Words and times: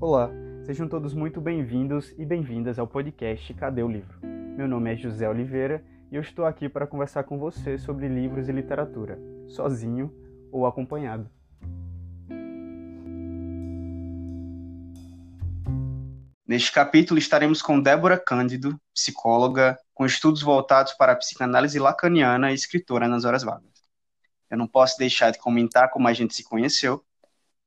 Olá, 0.00 0.30
sejam 0.64 0.88
todos 0.88 1.12
muito 1.12 1.40
bem-vindos 1.40 2.14
e 2.16 2.24
bem-vindas 2.24 2.78
ao 2.78 2.86
podcast 2.86 3.52
Cadê 3.54 3.82
o 3.82 3.88
Livro? 3.88 4.16
Meu 4.22 4.68
nome 4.68 4.92
é 4.92 4.96
José 4.96 5.28
Oliveira 5.28 5.84
e 6.12 6.14
eu 6.14 6.22
estou 6.22 6.44
aqui 6.44 6.68
para 6.68 6.86
conversar 6.86 7.24
com 7.24 7.36
você 7.36 7.76
sobre 7.76 8.06
livros 8.06 8.48
e 8.48 8.52
literatura, 8.52 9.18
sozinho 9.48 10.14
ou 10.52 10.66
acompanhado. 10.66 11.28
Neste 16.46 16.70
capítulo 16.70 17.18
estaremos 17.18 17.60
com 17.60 17.80
Débora 17.80 18.16
Cândido, 18.16 18.80
psicóloga 18.94 19.76
com 19.92 20.06
estudos 20.06 20.42
voltados 20.42 20.92
para 20.92 21.10
a 21.10 21.16
psicanálise 21.16 21.80
lacaniana 21.80 22.52
e 22.52 22.54
escritora 22.54 23.08
nas 23.08 23.24
horas 23.24 23.42
vagas. 23.42 23.82
Eu 24.48 24.58
não 24.58 24.68
posso 24.68 24.96
deixar 24.96 25.32
de 25.32 25.38
comentar 25.38 25.90
como 25.90 26.06
a 26.06 26.12
gente 26.12 26.36
se 26.36 26.44
conheceu, 26.44 27.04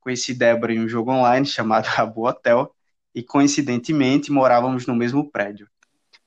Conheci 0.02 0.34
Débora 0.34 0.74
em 0.74 0.80
um 0.80 0.88
jogo 0.88 1.12
online 1.12 1.46
chamado 1.46 1.86
Rabu 1.86 2.26
Hotel 2.26 2.74
e, 3.14 3.22
coincidentemente, 3.22 4.32
morávamos 4.32 4.86
no 4.86 4.96
mesmo 4.96 5.30
prédio. 5.30 5.68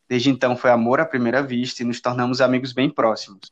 Desde 0.07 0.29
então 0.29 0.55
foi 0.55 0.71
amor 0.71 1.01
à 1.01 1.05
primeira 1.05 1.43
vista 1.43 1.83
e 1.83 1.85
nos 1.85 1.99
tornamos 1.99 2.39
amigos 2.39 2.71
bem 2.71 2.89
próximos. 2.89 3.51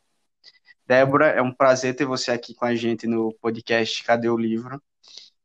Débora, 0.87 1.27
é 1.27 1.41
um 1.41 1.51
prazer 1.51 1.95
ter 1.95 2.05
você 2.05 2.31
aqui 2.31 2.53
com 2.53 2.63
a 2.65 2.73
gente 2.73 3.05
no 3.05 3.33
podcast 3.41 4.01
Cadê 4.03 4.29
o 4.29 4.37
Livro? 4.37 4.81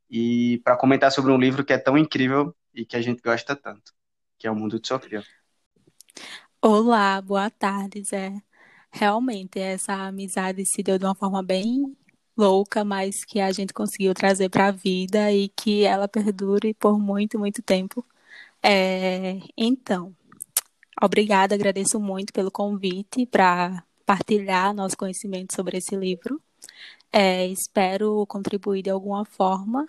E 0.08 0.60
para 0.62 0.76
comentar 0.76 1.10
sobre 1.10 1.32
um 1.32 1.38
livro 1.38 1.64
que 1.64 1.72
é 1.72 1.78
tão 1.78 1.98
incrível 1.98 2.54
e 2.72 2.84
que 2.84 2.96
a 2.96 3.02
gente 3.02 3.20
gosta 3.20 3.56
tanto, 3.56 3.92
que 4.38 4.46
é 4.46 4.50
O 4.50 4.54
Mundo 4.54 4.78
de 4.78 4.86
Sofia. 4.86 5.24
Olá, 6.62 7.20
boa 7.20 7.50
tarde, 7.50 8.02
Zé. 8.04 8.32
Realmente, 8.92 9.58
essa 9.58 9.94
amizade 9.94 10.64
se 10.64 10.82
deu 10.82 10.98
de 10.98 11.04
uma 11.04 11.14
forma 11.14 11.42
bem 11.42 11.96
louca, 12.38 12.84
mas 12.84 13.24
que 13.24 13.40
a 13.40 13.52
gente 13.52 13.74
conseguiu 13.74 14.14
trazer 14.14 14.48
para 14.48 14.68
a 14.68 14.70
vida 14.70 15.32
e 15.32 15.48
que 15.50 15.84
ela 15.84 16.08
perdure 16.08 16.72
por 16.74 16.98
muito, 16.98 17.38
muito 17.38 17.62
tempo. 17.62 18.04
É, 18.62 19.38
então, 19.56 20.14
obrigada, 21.02 21.54
agradeço 21.54 22.00
muito 22.00 22.32
pelo 22.32 22.50
convite 22.50 23.26
para 23.26 23.84
partilhar 24.06 24.74
nosso 24.74 24.96
conhecimento 24.96 25.54
sobre 25.54 25.78
esse 25.78 25.96
livro. 25.96 26.40
É, 27.12 27.46
espero 27.48 28.26
contribuir 28.26 28.82
de 28.82 28.90
alguma 28.90 29.24
forma. 29.24 29.86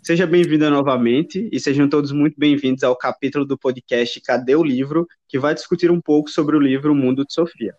Seja 0.00 0.26
bem-vinda 0.26 0.70
novamente 0.70 1.48
e 1.52 1.60
sejam 1.60 1.88
todos 1.88 2.12
muito 2.12 2.38
bem-vindos 2.38 2.82
ao 2.82 2.96
capítulo 2.96 3.44
do 3.44 3.58
podcast 3.58 4.20
Cadê 4.20 4.54
o 4.54 4.62
Livro, 4.62 5.06
que 5.28 5.38
vai 5.38 5.54
discutir 5.54 5.90
um 5.90 6.00
pouco 6.00 6.30
sobre 6.30 6.56
o 6.56 6.60
livro 6.60 6.92
O 6.92 6.94
Mundo 6.94 7.26
de 7.26 7.32
Sofia. 7.34 7.74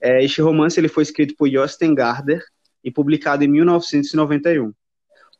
É, 0.00 0.24
este 0.24 0.40
romance 0.40 0.78
ele 0.78 0.88
foi 0.88 1.02
escrito 1.02 1.34
por 1.36 1.50
Jostein 1.50 1.94
Garder 1.94 2.42
e 2.82 2.90
publicado 2.90 3.44
em 3.44 3.48
1991. 3.48 4.72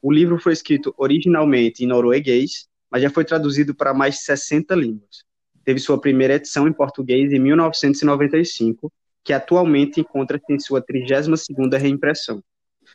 O 0.03 0.13
livro 0.13 0.39
foi 0.39 0.53
escrito 0.53 0.93
originalmente 0.99 1.85
em 1.85 1.87
norueguês, 1.87 2.67
mas 2.91 3.01
já 3.01 3.09
foi 3.09 3.25
traduzido 3.25 3.75
para 3.75 3.95
mais 3.95 4.17
de 4.17 4.23
60 4.23 4.75
línguas. 4.75 5.25
Teve 5.65 5.79
sua 5.79 6.01
primeira 6.01 6.35
edição 6.35 6.67
em 6.67 6.73
português 6.73 7.33
em 7.33 7.39
1995, 7.39 8.93
que 9.25 9.33
atualmente 9.33 10.01
encontra-se 10.01 10.53
em 10.53 10.59
sua 10.59 10.85
32ª 10.85 11.79
reimpressão. 11.79 12.43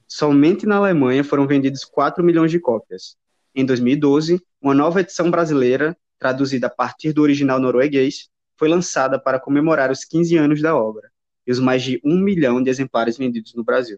Somente 0.08 0.66
na 0.66 0.78
Alemanha 0.78 1.24
foram 1.24 1.48
vendidos 1.48 1.86
4 1.86 2.24
milhões 2.24 2.52
de 2.52 2.60
cópias. 2.60 3.16
Em 3.56 3.66
2012, 3.66 4.42
uma 4.62 4.74
nova 4.74 5.02
edição 5.02 5.32
brasileira, 5.32 5.98
traduzida 6.20 6.68
a 6.68 6.70
partir 6.70 7.14
do 7.14 7.22
original 7.22 7.60
norueguês, 7.60 8.30
foi 8.58 8.68
lançada 8.68 9.20
para 9.20 9.40
comemorar 9.40 9.92
os 9.92 10.04
15 10.04 10.36
anos 10.36 10.62
da 10.62 10.76
obra 10.76 11.10
e 11.46 11.52
os 11.52 11.60
mais 11.60 11.82
de 11.82 12.02
um 12.04 12.20
milhão 12.20 12.62
de 12.62 12.70
exemplares 12.70 13.18
vendidos 13.18 13.54
no 13.54 13.64
Brasil. 13.64 13.98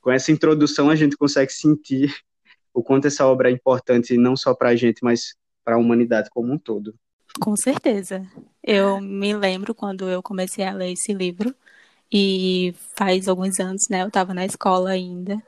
Com 0.00 0.10
essa 0.10 0.32
introdução, 0.32 0.90
a 0.90 0.96
gente 0.96 1.16
consegue 1.16 1.52
sentir 1.52 2.14
o 2.74 2.82
quanto 2.82 3.06
essa 3.06 3.24
obra 3.26 3.48
é 3.48 3.52
importante 3.52 4.18
não 4.18 4.36
só 4.36 4.52
para 4.52 4.70
a 4.70 4.76
gente, 4.76 5.02
mas 5.02 5.36
para 5.64 5.76
a 5.76 5.78
humanidade 5.78 6.28
como 6.28 6.52
um 6.52 6.58
todo. 6.58 6.94
Com 7.40 7.56
certeza. 7.56 8.22
Eu 8.62 9.00
me 9.00 9.34
lembro 9.34 9.74
quando 9.74 10.08
eu 10.08 10.22
comecei 10.22 10.64
a 10.64 10.72
ler 10.72 10.92
esse 10.92 11.12
livro, 11.12 11.54
e 12.12 12.74
faz 12.96 13.28
alguns 13.28 13.58
anos, 13.60 13.86
né, 13.90 14.02
eu 14.02 14.08
estava 14.08 14.34
na 14.34 14.44
escola 14.44 14.90
ainda. 14.90 15.42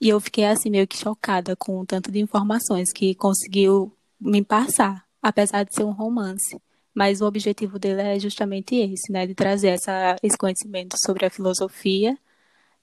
E 0.00 0.08
eu 0.08 0.20
fiquei 0.20 0.44
assim 0.46 0.70
meio 0.70 0.86
que 0.86 0.96
chocada 0.96 1.54
com 1.56 1.80
o 1.80 1.86
tanto 1.86 2.10
de 2.10 2.20
informações 2.20 2.92
que 2.92 3.14
conseguiu 3.14 3.92
me 4.20 4.42
passar, 4.44 5.04
apesar 5.22 5.64
de 5.64 5.74
ser 5.74 5.84
um 5.84 5.92
romance. 5.92 6.60
Mas 6.94 7.20
o 7.20 7.26
objetivo 7.26 7.78
dele 7.78 8.02
é 8.02 8.18
justamente 8.18 8.74
esse, 8.76 9.12
né, 9.12 9.26
de 9.26 9.34
trazer 9.34 9.68
essa, 9.68 10.16
esse 10.22 10.36
conhecimento 10.38 10.96
sobre 11.04 11.26
a 11.26 11.30
filosofia 11.30 12.18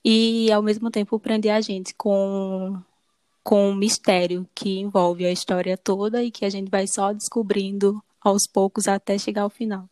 e 0.04 0.52
ao 0.52 0.62
mesmo 0.64 0.90
tempo 0.92 1.20
prender 1.20 1.52
a 1.52 1.62
gente 1.62 1.94
com 1.96 2.82
com 3.44 3.70
o 3.70 3.76
mistério 3.76 4.46
que 4.54 4.78
envolve 4.80 5.26
a 5.26 5.32
história 5.32 5.78
toda 5.78 6.22
e 6.22 6.30
que 6.30 6.44
a 6.44 6.50
gente 6.50 6.70
vai 6.70 6.86
só 6.86 7.14
descobrindo 7.14 8.04
aos 8.22 8.46
poucos 8.46 8.90
até 8.90 9.18
chegar 9.18 9.44
ao 9.44 9.50
final. 9.50 9.90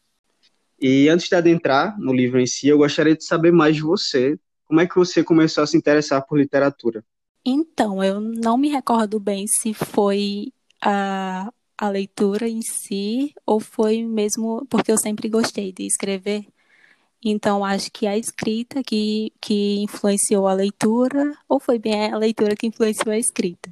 E 0.79 1.07
antes 1.09 1.27
de 1.27 1.35
adentrar 1.35 1.99
no 1.99 2.13
livro 2.13 2.39
em 2.39 2.45
si, 2.45 2.67
eu 2.67 2.77
gostaria 2.77 3.15
de 3.15 3.25
saber 3.25 3.51
mais 3.51 3.75
de 3.75 3.81
você. 3.81 4.37
Como 4.65 4.81
é 4.81 4.87
que 4.87 4.95
você 4.95 5.23
começou 5.23 5.63
a 5.63 5.67
se 5.67 5.77
interessar 5.77 6.25
por 6.25 6.37
literatura? 6.37 7.03
Então, 7.45 8.03
eu 8.03 8.19
não 8.19 8.57
me 8.57 8.69
recordo 8.69 9.19
bem 9.19 9.45
se 9.47 9.73
foi 9.73 10.51
a, 10.81 11.51
a 11.77 11.89
leitura 11.89 12.47
em 12.49 12.61
si 12.61 13.33
ou 13.45 13.59
foi 13.59 14.03
mesmo 14.03 14.65
porque 14.69 14.91
eu 14.91 14.97
sempre 14.97 15.29
gostei 15.29 15.71
de 15.71 15.85
escrever. 15.85 16.45
Então, 17.23 17.63
acho 17.63 17.91
que 17.91 18.05
a 18.05 18.17
escrita 18.17 18.83
que, 18.83 19.31
que 19.41 19.77
influenciou 19.79 20.47
a 20.47 20.53
leitura, 20.53 21.35
ou 21.49 21.59
foi 21.59 21.79
bem 21.79 22.11
a 22.11 22.17
leitura 22.17 22.55
que 22.55 22.67
influenciou 22.67 23.13
a 23.13 23.17
escrita. 23.17 23.69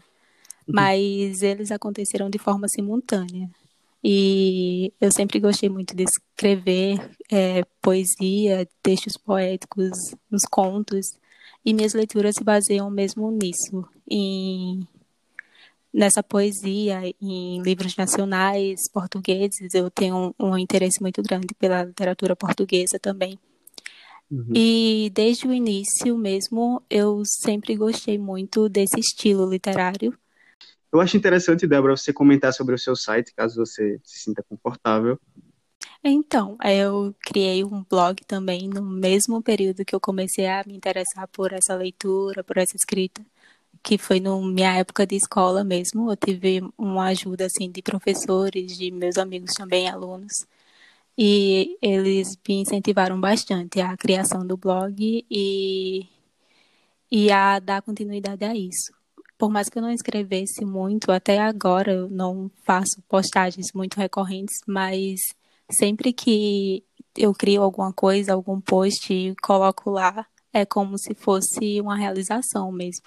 Uhum. 0.67 0.73
Mas 0.73 1.43
eles 1.43 1.71
aconteceram 1.71 2.29
de 2.29 2.39
forma 2.39 2.67
simultânea. 2.67 3.49
E 4.03 4.91
eu 4.99 5.11
sempre 5.11 5.39
gostei 5.39 5.69
muito 5.69 5.95
de 5.95 6.03
escrever 6.03 6.99
é, 7.31 7.63
poesia, 7.81 8.67
textos 8.81 9.15
poéticos, 9.15 9.91
nos 10.29 10.43
contos. 10.43 11.17
E 11.65 11.73
minhas 11.73 11.93
leituras 11.93 12.35
se 12.35 12.43
baseiam 12.43 12.89
mesmo 12.91 13.31
nisso, 13.31 13.87
em, 14.09 14.85
nessa 15.93 16.21
poesia, 16.21 17.01
em 17.21 17.61
livros 17.61 17.95
nacionais 17.95 18.81
portugueses. 18.91 19.73
Eu 19.73 19.89
tenho 19.89 20.33
um, 20.37 20.47
um 20.47 20.57
interesse 20.57 21.01
muito 21.01 21.21
grande 21.23 21.53
pela 21.57 21.85
literatura 21.85 22.35
portuguesa 22.35 22.99
também. 22.99 23.39
Uhum. 24.29 24.51
E 24.53 25.11
desde 25.13 25.47
o 25.47 25.53
início 25.53 26.17
mesmo, 26.17 26.81
eu 26.89 27.21
sempre 27.25 27.75
gostei 27.77 28.17
muito 28.17 28.67
desse 28.67 28.99
estilo 28.99 29.49
literário. 29.49 30.13
Eu 30.93 31.01
acho 31.01 31.17
interessante, 31.17 31.65
Débora, 31.65 31.97
você 31.97 32.13
comentar 32.13 32.53
sobre 32.53 32.75
o 32.75 32.77
seu 32.77 32.95
site, 32.95 33.33
caso 33.33 33.65
você 33.65 33.99
se 34.03 34.19
sinta 34.19 34.43
confortável. 34.43 35.19
Então, 36.03 36.55
eu 36.63 37.15
criei 37.19 37.63
um 37.63 37.83
blog 37.83 38.23
também 38.27 38.67
no 38.67 38.83
mesmo 38.83 39.41
período 39.41 39.83
que 39.83 39.95
eu 39.95 39.99
comecei 39.99 40.45
a 40.45 40.63
me 40.67 40.75
interessar 40.75 41.27
por 41.29 41.51
essa 41.51 41.73
leitura, 41.73 42.43
por 42.43 42.57
essa 42.57 42.75
escrita, 42.75 43.25
que 43.81 43.97
foi 43.97 44.19
na 44.19 44.37
minha 44.37 44.75
época 44.77 45.07
de 45.07 45.15
escola 45.15 45.63
mesmo. 45.63 46.11
Eu 46.11 46.15
tive 46.15 46.61
uma 46.77 47.07
ajuda 47.07 47.47
assim 47.47 47.71
de 47.71 47.81
professores, 47.81 48.77
de 48.77 48.91
meus 48.91 49.17
amigos 49.17 49.55
também, 49.55 49.89
alunos, 49.89 50.45
e 51.17 51.75
eles 51.81 52.37
me 52.47 52.61
incentivaram 52.61 53.19
bastante 53.19 53.81
à 53.81 53.97
criação 53.97 54.45
do 54.45 54.57
blog 54.57 55.25
e, 55.29 56.07
e 57.11 57.31
a 57.31 57.59
dar 57.59 57.81
continuidade 57.81 58.45
a 58.45 58.55
isso 58.55 58.93
por 59.43 59.49
mais 59.49 59.67
que 59.67 59.77
eu 59.77 59.81
não 59.81 59.91
escrevesse 59.91 60.63
muito, 60.63 61.11
até 61.11 61.37
agora 61.37 61.91
eu 61.91 62.09
não 62.09 62.49
faço 62.63 63.03
postagens 63.09 63.73
muito 63.75 63.97
recorrentes, 63.97 64.55
mas 64.65 65.19
sempre 65.69 66.13
que 66.13 66.81
eu 67.13 67.33
crio 67.33 67.61
alguma 67.61 67.91
coisa, 67.91 68.31
algum 68.31 68.61
post 68.61 69.13
e 69.13 69.35
coloco 69.43 69.89
lá, 69.89 70.25
é 70.53 70.65
como 70.65 70.97
se 70.97 71.13
fosse 71.13 71.81
uma 71.81 71.97
realização 71.97 72.71
mesmo. 72.71 73.03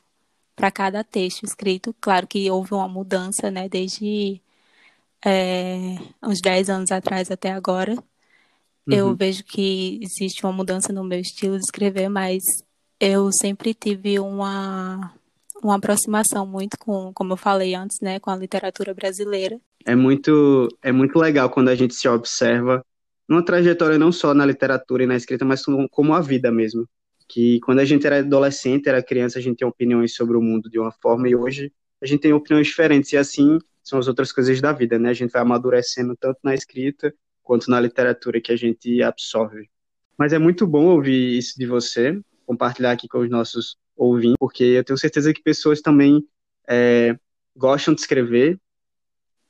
Para 0.54 0.70
cada 0.70 1.02
texto 1.02 1.42
escrito, 1.44 1.96
claro 2.02 2.26
que 2.26 2.50
houve 2.50 2.74
uma 2.74 2.86
mudança, 2.86 3.50
né, 3.50 3.66
desde 3.66 4.38
é, 5.24 5.96
uns 6.22 6.42
10 6.42 6.68
anos 6.68 6.92
atrás 6.92 7.30
até 7.30 7.50
agora. 7.50 7.92
Uhum. 7.94 8.94
Eu 8.94 9.16
vejo 9.16 9.42
que 9.42 9.98
existe 10.02 10.44
uma 10.44 10.52
mudança 10.52 10.92
no 10.92 11.02
meu 11.02 11.18
estilo 11.18 11.56
de 11.56 11.64
escrever, 11.64 12.10
mas 12.10 12.42
eu 13.00 13.30
sempre 13.32 13.72
tive 13.72 14.18
uma 14.20 15.14
uma 15.62 15.76
aproximação 15.76 16.46
muito 16.46 16.78
com, 16.78 17.12
como 17.14 17.32
eu 17.32 17.36
falei 17.36 17.74
antes, 17.74 18.00
né, 18.00 18.18
com 18.20 18.30
a 18.30 18.36
literatura 18.36 18.94
brasileira. 18.94 19.58
É 19.84 19.94
muito, 19.94 20.68
é 20.82 20.92
muito 20.92 21.18
legal 21.18 21.48
quando 21.50 21.68
a 21.68 21.74
gente 21.74 21.94
se 21.94 22.08
observa 22.08 22.84
numa 23.28 23.44
trajetória 23.44 23.98
não 23.98 24.12
só 24.12 24.32
na 24.32 24.46
literatura 24.46 25.02
e 25.02 25.06
na 25.06 25.16
escrita, 25.16 25.44
mas 25.44 25.64
como, 25.64 25.88
como 25.88 26.14
a 26.14 26.20
vida 26.20 26.50
mesmo. 26.50 26.88
Que 27.28 27.58
quando 27.60 27.80
a 27.80 27.84
gente 27.84 28.06
era 28.06 28.20
adolescente, 28.20 28.88
era 28.88 29.02
criança, 29.02 29.38
a 29.38 29.42
gente 29.42 29.56
tinha 29.56 29.68
opiniões 29.68 30.14
sobre 30.14 30.36
o 30.36 30.42
mundo 30.42 30.70
de 30.70 30.78
uma 30.78 30.92
forma 30.92 31.28
e 31.28 31.34
hoje 31.34 31.72
a 32.00 32.06
gente 32.06 32.20
tem 32.20 32.32
opiniões 32.32 32.68
diferentes 32.68 33.12
e 33.12 33.16
assim 33.16 33.58
são 33.82 33.98
as 33.98 34.06
outras 34.06 34.30
coisas 34.32 34.60
da 34.60 34.72
vida, 34.72 34.98
né? 34.98 35.10
A 35.10 35.12
gente 35.12 35.32
vai 35.32 35.42
amadurecendo 35.42 36.16
tanto 36.16 36.38
na 36.42 36.54
escrita 36.54 37.12
quanto 37.42 37.70
na 37.70 37.80
literatura 37.80 38.40
que 38.40 38.52
a 38.52 38.56
gente 38.56 39.02
absorve. 39.02 39.68
Mas 40.18 40.32
é 40.32 40.38
muito 40.38 40.66
bom 40.66 40.86
ouvir 40.86 41.36
isso 41.36 41.58
de 41.58 41.66
você, 41.66 42.18
compartilhar 42.46 42.92
aqui 42.92 43.08
com 43.08 43.18
os 43.18 43.28
nossos 43.28 43.76
ouvintes, 43.96 44.36
porque 44.38 44.64
eu 44.64 44.84
tenho 44.84 44.98
certeza 44.98 45.34
que 45.34 45.42
pessoas 45.42 45.80
também 45.80 46.26
é, 46.68 47.18
gostam 47.56 47.94
de 47.94 48.00
escrever 48.00 48.58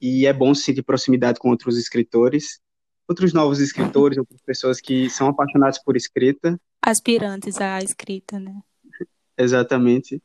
e 0.01 0.27
é 0.27 0.33
bom 0.33 0.55
se 0.55 0.63
sentir 0.63 0.83
proximidade 0.83 1.39
com 1.39 1.51
outros 1.51 1.79
escritores, 1.79 2.61
outros 3.09 3.33
novos 3.33 3.61
escritores, 3.61 4.19
outras 4.19 4.41
pessoas 4.43 4.81
que 4.81 5.09
são 5.11 5.29
apaixonadas 5.29 5.83
por 5.83 5.97
escrita. 5.97 6.59
Aspirantes 6.83 7.61
à 7.61 7.81
escrita, 7.81 8.39
né? 8.39 8.61
Exatamente. 9.37 10.23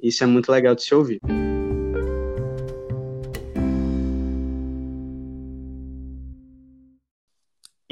Isso 0.00 0.24
é 0.24 0.26
muito 0.26 0.50
legal 0.50 0.74
de 0.74 0.82
se 0.82 0.94
ouvir. 0.94 1.20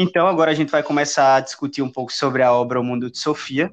Então, 0.03 0.27
agora 0.27 0.51
a 0.51 0.55
gente 0.55 0.71
vai 0.71 0.83
começar 0.83 1.37
a 1.37 1.41
discutir 1.41 1.83
um 1.83 1.91
pouco 1.91 2.11
sobre 2.11 2.43
a 2.43 2.51
obra 2.53 2.81
O 2.81 2.83
Mundo 2.83 3.11
de 3.11 3.19
Sofia. 3.19 3.71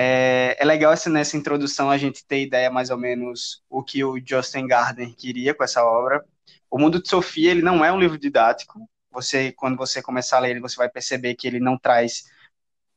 É, 0.00 0.56
é 0.60 0.64
legal 0.64 0.92
essa, 0.92 1.10
nessa 1.10 1.36
introdução 1.36 1.90
a 1.90 1.98
gente 1.98 2.24
ter 2.24 2.40
ideia 2.40 2.70
mais 2.70 2.88
ou 2.88 2.96
menos 2.96 3.64
o 3.68 3.82
que 3.82 4.04
o 4.04 4.16
Justin 4.24 4.68
Gardner 4.68 5.12
queria 5.16 5.52
com 5.52 5.64
essa 5.64 5.84
obra. 5.84 6.24
O 6.70 6.78
Mundo 6.78 7.02
de 7.02 7.08
Sofia 7.08 7.50
ele 7.50 7.62
não 7.62 7.84
é 7.84 7.92
um 7.92 7.98
livro 7.98 8.16
didático. 8.16 8.88
Você, 9.10 9.50
quando 9.50 9.76
você 9.76 10.00
começar 10.00 10.36
a 10.36 10.40
ler 10.40 10.50
ele, 10.50 10.60
você 10.60 10.76
vai 10.76 10.88
perceber 10.88 11.34
que 11.34 11.48
ele 11.48 11.58
não 11.58 11.76
traz 11.76 12.30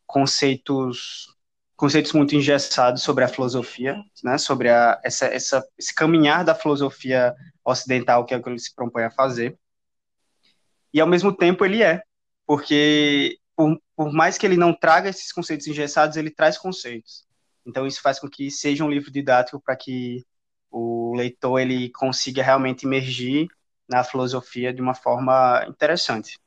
conceitos 0.05 1.35
conceitos 1.75 2.13
muito 2.13 2.35
engessados 2.35 3.01
sobre 3.01 3.23
a 3.23 3.27
filosofia, 3.27 3.97
né? 4.23 4.37
Sobre 4.37 4.69
a, 4.69 5.01
essa, 5.03 5.25
essa, 5.25 5.67
esse 5.79 5.95
caminhar 5.95 6.45
da 6.45 6.53
filosofia 6.53 7.33
ocidental 7.65 8.25
que 8.25 8.35
é 8.35 8.37
o 8.37 8.43
que 8.43 8.49
ele 8.49 8.59
se 8.59 8.75
propõe 8.75 9.05
a 9.05 9.09
fazer. 9.09 9.57
E 10.93 11.01
ao 11.01 11.07
mesmo 11.07 11.35
tempo 11.35 11.65
ele 11.65 11.81
é 11.81 12.03
porque 12.45 13.39
por, 13.55 13.81
por 14.01 14.11
mais 14.11 14.35
que 14.35 14.47
ele 14.47 14.57
não 14.57 14.73
traga 14.73 15.09
esses 15.09 15.31
conceitos 15.31 15.67
engessados, 15.67 16.17
ele 16.17 16.31
traz 16.31 16.57
conceitos. 16.57 17.23
Então 17.63 17.85
isso 17.85 18.01
faz 18.01 18.19
com 18.19 18.27
que 18.27 18.49
seja 18.49 18.83
um 18.83 18.89
livro 18.89 19.11
didático 19.11 19.61
para 19.61 19.75
que 19.75 20.25
o 20.71 21.13
leitor 21.15 21.59
ele 21.59 21.91
consiga 21.91 22.41
realmente 22.41 22.87
emergir 22.87 23.47
na 23.87 24.03
filosofia 24.03 24.73
de 24.73 24.81
uma 24.81 24.95
forma 24.95 25.63
interessante. 25.69 26.39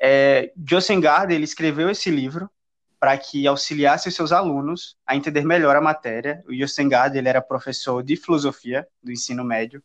É, 0.00 0.52
Joseph 0.68 0.98
Gardner 0.98 1.36
ele 1.36 1.44
escreveu 1.44 1.88
esse 1.88 2.10
livro 2.10 2.50
para 2.98 3.16
que 3.16 3.46
auxiliasse 3.46 4.08
os 4.08 4.14
seus 4.16 4.32
alunos 4.32 4.96
a 5.06 5.14
entender 5.14 5.44
melhor 5.44 5.76
a 5.76 5.80
matéria. 5.80 6.42
O 6.48 6.52
Joseph 6.52 6.88
Gardner 6.88 7.20
ele 7.20 7.28
era 7.28 7.40
professor 7.40 8.02
de 8.02 8.16
filosofia 8.16 8.84
do 9.00 9.12
ensino 9.12 9.44
médio 9.44 9.80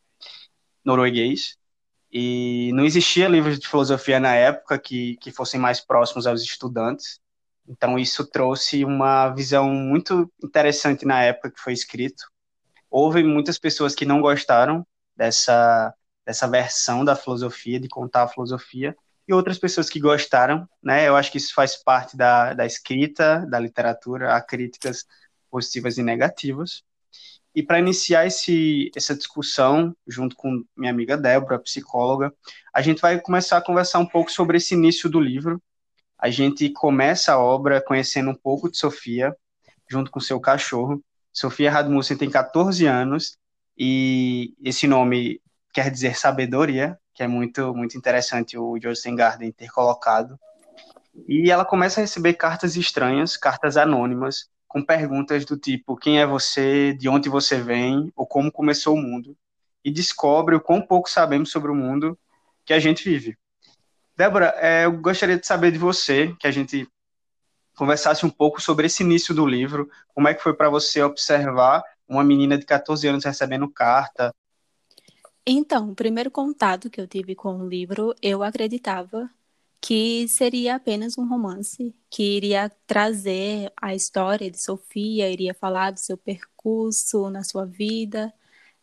norueguês 0.84 1.56
e 2.12 2.70
não 2.74 2.84
existia 2.84 3.28
livros 3.28 3.58
de 3.58 3.68
filosofia 3.68 4.18
na 4.18 4.34
época 4.34 4.78
que, 4.78 5.16
que 5.16 5.30
fossem 5.30 5.60
mais 5.60 5.80
próximos 5.80 6.26
aos 6.26 6.42
estudantes. 6.42 7.20
Então, 7.68 7.98
isso 7.98 8.26
trouxe 8.26 8.84
uma 8.84 9.28
visão 9.30 9.70
muito 9.70 10.30
interessante 10.42 11.04
na 11.04 11.22
época 11.22 11.50
que 11.50 11.60
foi 11.60 11.72
escrito. 11.74 12.24
Houve 12.90 13.22
muitas 13.22 13.58
pessoas 13.58 13.94
que 13.94 14.06
não 14.06 14.22
gostaram 14.22 14.86
dessa, 15.14 15.94
dessa 16.24 16.48
versão 16.48 17.04
da 17.04 17.14
filosofia, 17.14 17.78
de 17.78 17.88
contar 17.88 18.22
a 18.22 18.28
filosofia, 18.28 18.96
e 19.26 19.34
outras 19.34 19.58
pessoas 19.58 19.90
que 19.90 20.00
gostaram, 20.00 20.66
né? 20.82 21.06
Eu 21.06 21.14
acho 21.14 21.30
que 21.30 21.36
isso 21.36 21.52
faz 21.54 21.76
parte 21.76 22.16
da, 22.16 22.54
da 22.54 22.64
escrita, 22.64 23.44
da 23.46 23.58
literatura, 23.58 24.34
há 24.34 24.40
críticas 24.40 25.04
positivas 25.50 25.98
e 25.98 26.02
negativas. 26.02 26.82
E 27.54 27.62
para 27.62 27.78
iniciar 27.78 28.26
esse, 28.26 28.90
essa 28.94 29.14
discussão, 29.14 29.94
junto 30.06 30.36
com 30.36 30.62
minha 30.76 30.92
amiga 30.92 31.16
Débora, 31.16 31.58
psicóloga, 31.58 32.32
a 32.72 32.80
gente 32.82 33.00
vai 33.00 33.20
começar 33.20 33.56
a 33.56 33.62
conversar 33.64 33.98
um 33.98 34.06
pouco 34.06 34.30
sobre 34.30 34.58
esse 34.58 34.74
início 34.74 35.08
do 35.08 35.20
livro. 35.20 35.60
A 36.18 36.30
gente 36.30 36.68
começa 36.70 37.32
a 37.32 37.38
obra 37.38 37.80
conhecendo 37.80 38.30
um 38.30 38.34
pouco 38.34 38.70
de 38.70 38.76
Sofia, 38.76 39.34
junto 39.88 40.10
com 40.10 40.20
seu 40.20 40.38
cachorro. 40.40 41.02
Sofia 41.32 41.70
Radmussen 41.70 42.16
tem 42.16 42.30
14 42.30 42.86
anos 42.86 43.36
e 43.76 44.54
esse 44.62 44.86
nome 44.86 45.40
quer 45.72 45.90
dizer 45.90 46.16
sabedoria, 46.16 46.98
que 47.14 47.22
é 47.22 47.28
muito 47.28 47.74
muito 47.74 47.96
interessante 47.96 48.58
o 48.58 48.78
Joseph 48.80 49.14
Garden 49.14 49.52
ter 49.52 49.70
colocado. 49.70 50.38
E 51.28 51.50
ela 51.50 51.64
começa 51.64 52.00
a 52.00 52.02
receber 52.02 52.34
cartas 52.34 52.76
estranhas, 52.76 53.36
cartas 53.36 53.76
anônimas, 53.76 54.48
com 54.68 54.84
perguntas 54.84 55.44
do 55.44 55.56
tipo: 55.56 55.96
quem 55.96 56.20
é 56.20 56.26
você, 56.26 56.92
de 56.92 57.08
onde 57.08 57.28
você 57.28 57.60
vem, 57.60 58.12
ou 58.14 58.26
como 58.26 58.52
começou 58.52 58.94
o 58.94 59.02
mundo, 59.02 59.36
e 59.84 59.90
descobre 59.90 60.54
o 60.54 60.60
quão 60.60 60.80
pouco 60.80 61.10
sabemos 61.10 61.50
sobre 61.50 61.70
o 61.70 61.74
mundo 61.74 62.16
que 62.64 62.74
a 62.74 62.78
gente 62.78 63.02
vive. 63.02 63.36
Débora, 64.14 64.54
é, 64.58 64.84
eu 64.84 64.92
gostaria 65.00 65.38
de 65.38 65.46
saber 65.46 65.72
de 65.72 65.78
você, 65.78 66.34
que 66.38 66.46
a 66.46 66.50
gente 66.50 66.86
conversasse 67.76 68.26
um 68.26 68.30
pouco 68.30 68.60
sobre 68.60 68.86
esse 68.86 69.02
início 69.02 69.32
do 69.32 69.46
livro, 69.46 69.88
como 70.12 70.28
é 70.28 70.34
que 70.34 70.42
foi 70.42 70.52
para 70.52 70.68
você 70.68 71.00
observar 71.02 71.82
uma 72.08 72.24
menina 72.24 72.58
de 72.58 72.66
14 72.66 73.06
anos 73.06 73.24
recebendo 73.24 73.68
carta? 73.70 74.34
Então, 75.46 75.90
o 75.90 75.94
primeiro 75.94 76.30
contato 76.30 76.90
que 76.90 77.00
eu 77.00 77.06
tive 77.06 77.34
com 77.34 77.56
o 77.56 77.68
livro, 77.68 78.14
eu 78.20 78.42
acreditava 78.42 79.30
que 79.80 80.26
seria 80.28 80.76
apenas 80.76 81.16
um 81.16 81.28
romance, 81.28 81.94
que 82.10 82.36
iria 82.36 82.70
trazer 82.86 83.72
a 83.80 83.94
história 83.94 84.50
de 84.50 84.60
Sofia, 84.60 85.30
iria 85.30 85.54
falar 85.54 85.92
do 85.92 86.00
seu 86.00 86.16
percurso 86.16 87.30
na 87.30 87.44
sua 87.44 87.64
vida, 87.64 88.32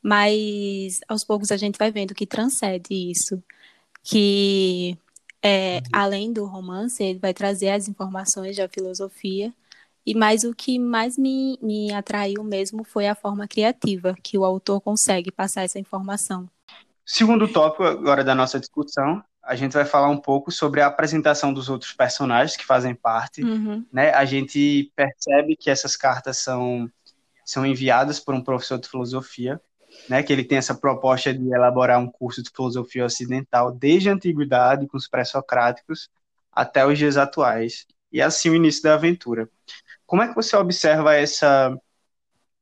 mas 0.01 1.00
aos 1.07 1.24
poucos 1.24 1.51
a 1.51 1.57
gente 1.57 1.77
vai 1.77 1.92
vendo 1.92 2.15
que 2.15 2.25
transcende 2.25 2.94
isso, 2.94 3.44
que 4.03 4.97
é, 5.44 5.81
além 5.92 6.31
do 6.31 6.45
romance, 6.45 7.03
ele 7.03 7.19
vai 7.19 7.33
trazer 7.33 7.69
as 7.69 7.88
informações 7.88 8.56
da 8.56 8.68
filosofia, 8.69 9.53
e 10.06 10.13
mais 10.13 10.44
o 10.44 10.53
que 10.53 10.77
mais 10.77 11.18
me, 11.18 11.57
me 11.62 11.91
atraiu 11.91 12.44
mesmo 12.44 12.83
foi 12.83 13.07
a 13.07 13.15
forma 13.15 13.48
criativa 13.48 14.15
que 14.24 14.38
o 14.38 14.45
autor 14.45 14.80
consegue 14.80 15.31
passar 15.31 15.63
essa 15.63 15.80
informação. 15.80 16.48
Segundo 17.03 17.48
tópico 17.51 17.83
agora 17.83 18.24
da 18.24 18.33
nossa 18.33 18.59
discussão 18.59 19.24
a 19.45 19.56
gente 19.56 19.74
vai 19.74 19.86
falar 19.86 20.09
um 20.09 20.18
pouco 20.18 20.51
sobre 20.51 20.81
a 20.81 20.88
apresentação 20.88 21.53
dos 21.53 21.69
outros 21.69 21.94
personagens 21.94 22.57
que 22.57 22.65
fazem 22.65 22.95
parte. 22.95 23.44
Uhum. 23.44 23.86
Né? 23.94 24.09
A 24.12 24.25
gente 24.25 24.92
percebe 24.95 25.56
que 25.56 25.69
essas 25.69 25.95
cartas 25.95 26.38
são, 26.38 26.92
são 27.45 27.63
enviadas 27.63 28.19
por 28.19 28.33
um 28.33 28.42
professor 28.42 28.80
de 28.80 28.89
filosofia, 28.89 29.62
né? 30.09 30.24
que 30.24 30.33
ele 30.33 30.44
tem 30.44 30.57
essa 30.57 30.74
proposta 30.74 31.31
de 31.31 31.47
elaborar 31.53 32.00
um 32.00 32.09
curso 32.09 32.42
de 32.42 32.50
filosofia 32.50 33.06
ocidental 33.06 33.71
desde 33.71 34.09
a 34.09 34.13
antiguidade, 34.13 34.88
com 34.88 34.97
os 34.97 35.07
pré-socráticos, 35.07 36.09
até 36.51 36.83
os 36.83 36.98
dias 36.98 37.15
atuais. 37.15 37.86
E 38.12 38.24
assim 38.24 38.50
o 38.50 38.55
início 38.55 38.81
da 38.81 38.96
aventura. 38.96 39.48
Como 40.08 40.24
é 40.24 40.27
que 40.27 40.36
você 40.36 40.55
observa 40.55 41.13
essa, 41.13 41.79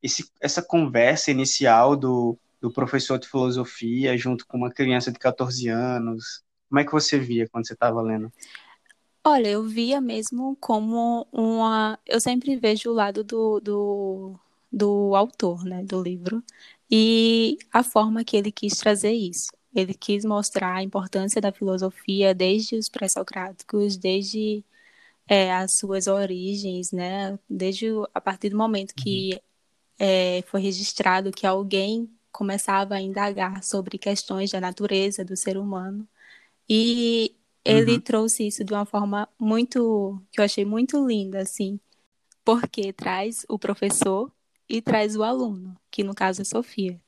esse, 0.01 0.29
essa 0.41 0.62
conversa 0.62 1.31
inicial 1.31 1.96
do, 1.96 2.38
do 2.60 2.69
professor 2.69 3.17
de 3.17 3.27
filosofia 3.29 4.17
junto 4.17 4.46
com 4.46 4.57
uma 4.57 4.72
criança 4.72 5.13
de 5.13 5.19
14 5.19 5.69
anos? 5.69 6.43
Como 6.74 6.80
é 6.80 6.86
que 6.86 6.92
você 6.92 7.20
via 7.20 7.48
quando 7.48 7.68
você 7.68 7.74
estava 7.74 8.01
lendo? 8.01 8.34
Olha, 9.24 9.48
eu 9.48 9.63
via 9.63 10.01
mesmo 10.01 10.58
como 10.60 11.27
uma. 11.32 12.00
Eu 12.03 12.20
sempre 12.20 12.56
vejo 12.56 12.89
o 12.89 12.94
lado 12.94 13.24
do, 13.24 13.60
do, 13.60 14.39
do 14.72 15.15
autor, 15.15 15.63
né, 15.65 15.84
do 15.84 16.01
livro, 16.01 16.44
e 16.89 17.60
a 17.72 17.84
forma 17.84 18.24
que 18.24 18.36
ele 18.36 18.51
quis 18.51 18.75
trazer 18.75 19.12
isso. 19.12 19.51
Ele 19.75 19.94
quis 19.94 20.25
mostrar 20.25 20.77
a 20.77 20.82
importância 20.82 21.39
da 21.39 21.51
filosofia 21.51 22.34
desde 22.34 22.75
os 22.75 22.89
pré-socráticos, 22.89 23.96
desde 23.96 24.65
é, 25.27 25.53
as 25.53 25.74
suas 25.77 26.08
origens, 26.08 26.92
né? 26.92 27.38
Desde 27.48 27.86
a 28.15 28.20
partir 28.20 28.50
do 28.50 28.58
momento 28.58 28.96
que 28.96 29.34
uhum. 29.34 29.39
é, 30.00 30.42
foi 30.48 30.60
registrado 30.60 31.32
que 31.32 31.46
alguém 31.46 32.10
começava 32.32 32.96
a 32.96 33.01
indagar 33.01 33.63
sobre 33.63 34.00
questões 34.00 34.50
da 34.50 34.60
natureza 34.60 35.24
do 35.24 35.38
ser 35.38 35.56
humano 35.56 36.08
e 36.75 37.36
ele 37.63 37.94
uhum. 37.94 38.00
trouxe 38.00 38.48
isso 38.48 38.63
de 38.63 38.74
uma 38.74 38.84
forma 38.84 39.30
muito, 39.38 40.20
que 40.32 40.39
eu 40.39 40.44
achei 40.44 40.65
muito 40.65 41.06
linda, 41.06 41.39
assim, 41.39 41.80
porque 42.44 42.92
traz 42.92 43.46
o 43.48 43.60
professor 43.60 44.32
e 44.68 44.82
traz 44.82 45.15
o 45.15 45.22
aluno, 45.22 45.77
que 45.92 46.03
no 46.03 46.15
caso 46.15 46.42
é 46.42 46.46
Sofia. 46.46 47.00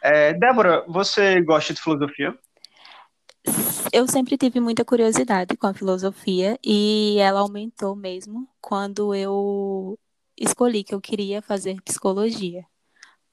É, 0.00 0.34
Débora, 0.34 0.84
você 0.86 1.40
gosta 1.40 1.74
de 1.74 1.82
filosofia? 1.82 2.38
Eu 3.92 4.06
sempre 4.06 4.38
tive 4.38 4.60
muita 4.60 4.84
curiosidade 4.84 5.56
com 5.56 5.66
a 5.66 5.74
filosofia 5.74 6.56
e 6.64 7.16
ela 7.18 7.40
aumentou 7.40 7.96
mesmo 7.96 8.48
quando 8.60 9.12
eu 9.16 9.98
escolhi 10.38 10.84
que 10.84 10.94
eu 10.94 11.00
queria 11.00 11.42
fazer 11.42 11.82
psicologia 11.82 12.64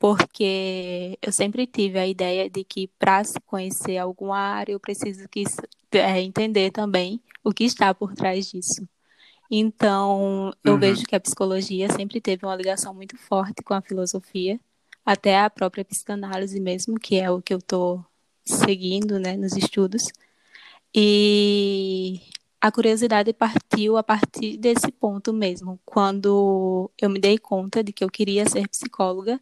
porque 0.03 1.17
eu 1.21 1.31
sempre 1.31 1.65
tive 1.65 1.97
a 1.97 2.05
ideia 2.05 2.49
de 2.49 2.65
que 2.65 2.89
para 2.99 3.23
se 3.23 3.39
conhecer 3.39 3.97
alguma 3.97 4.37
área 4.37 4.73
eu 4.73 4.79
preciso 4.79 5.29
que, 5.29 5.45
é, 5.93 6.19
entender 6.19 6.71
também 6.71 7.21
o 7.41 7.53
que 7.53 7.63
está 7.63 7.93
por 7.93 8.13
trás 8.13 8.51
disso. 8.51 8.85
Então, 9.49 10.53
eu 10.61 10.73
uhum. 10.73 10.79
vejo 10.79 11.05
que 11.05 11.15
a 11.15 11.21
psicologia 11.21 11.89
sempre 11.89 12.19
teve 12.19 12.45
uma 12.45 12.53
ligação 12.53 12.93
muito 12.93 13.17
forte 13.17 13.63
com 13.63 13.73
a 13.73 13.81
filosofia, 13.81 14.59
até 15.05 15.39
a 15.39 15.49
própria 15.49 15.85
psicanálise 15.85 16.59
mesmo, 16.59 16.99
que 16.99 17.17
é 17.17 17.31
o 17.31 17.41
que 17.41 17.53
eu 17.53 17.59
estou 17.59 18.05
seguindo 18.43 19.17
né, 19.17 19.37
nos 19.37 19.55
estudos. 19.55 20.11
E 20.93 22.19
a 22.59 22.69
curiosidade 22.69 23.31
partiu 23.31 23.95
a 23.95 24.03
partir 24.03 24.57
desse 24.57 24.91
ponto 24.91 25.31
mesmo, 25.31 25.79
quando 25.85 26.91
eu 27.01 27.09
me 27.09 27.21
dei 27.21 27.37
conta 27.37 27.81
de 27.81 27.93
que 27.93 28.03
eu 28.03 28.09
queria 28.09 28.45
ser 28.49 28.67
psicóloga. 28.67 29.39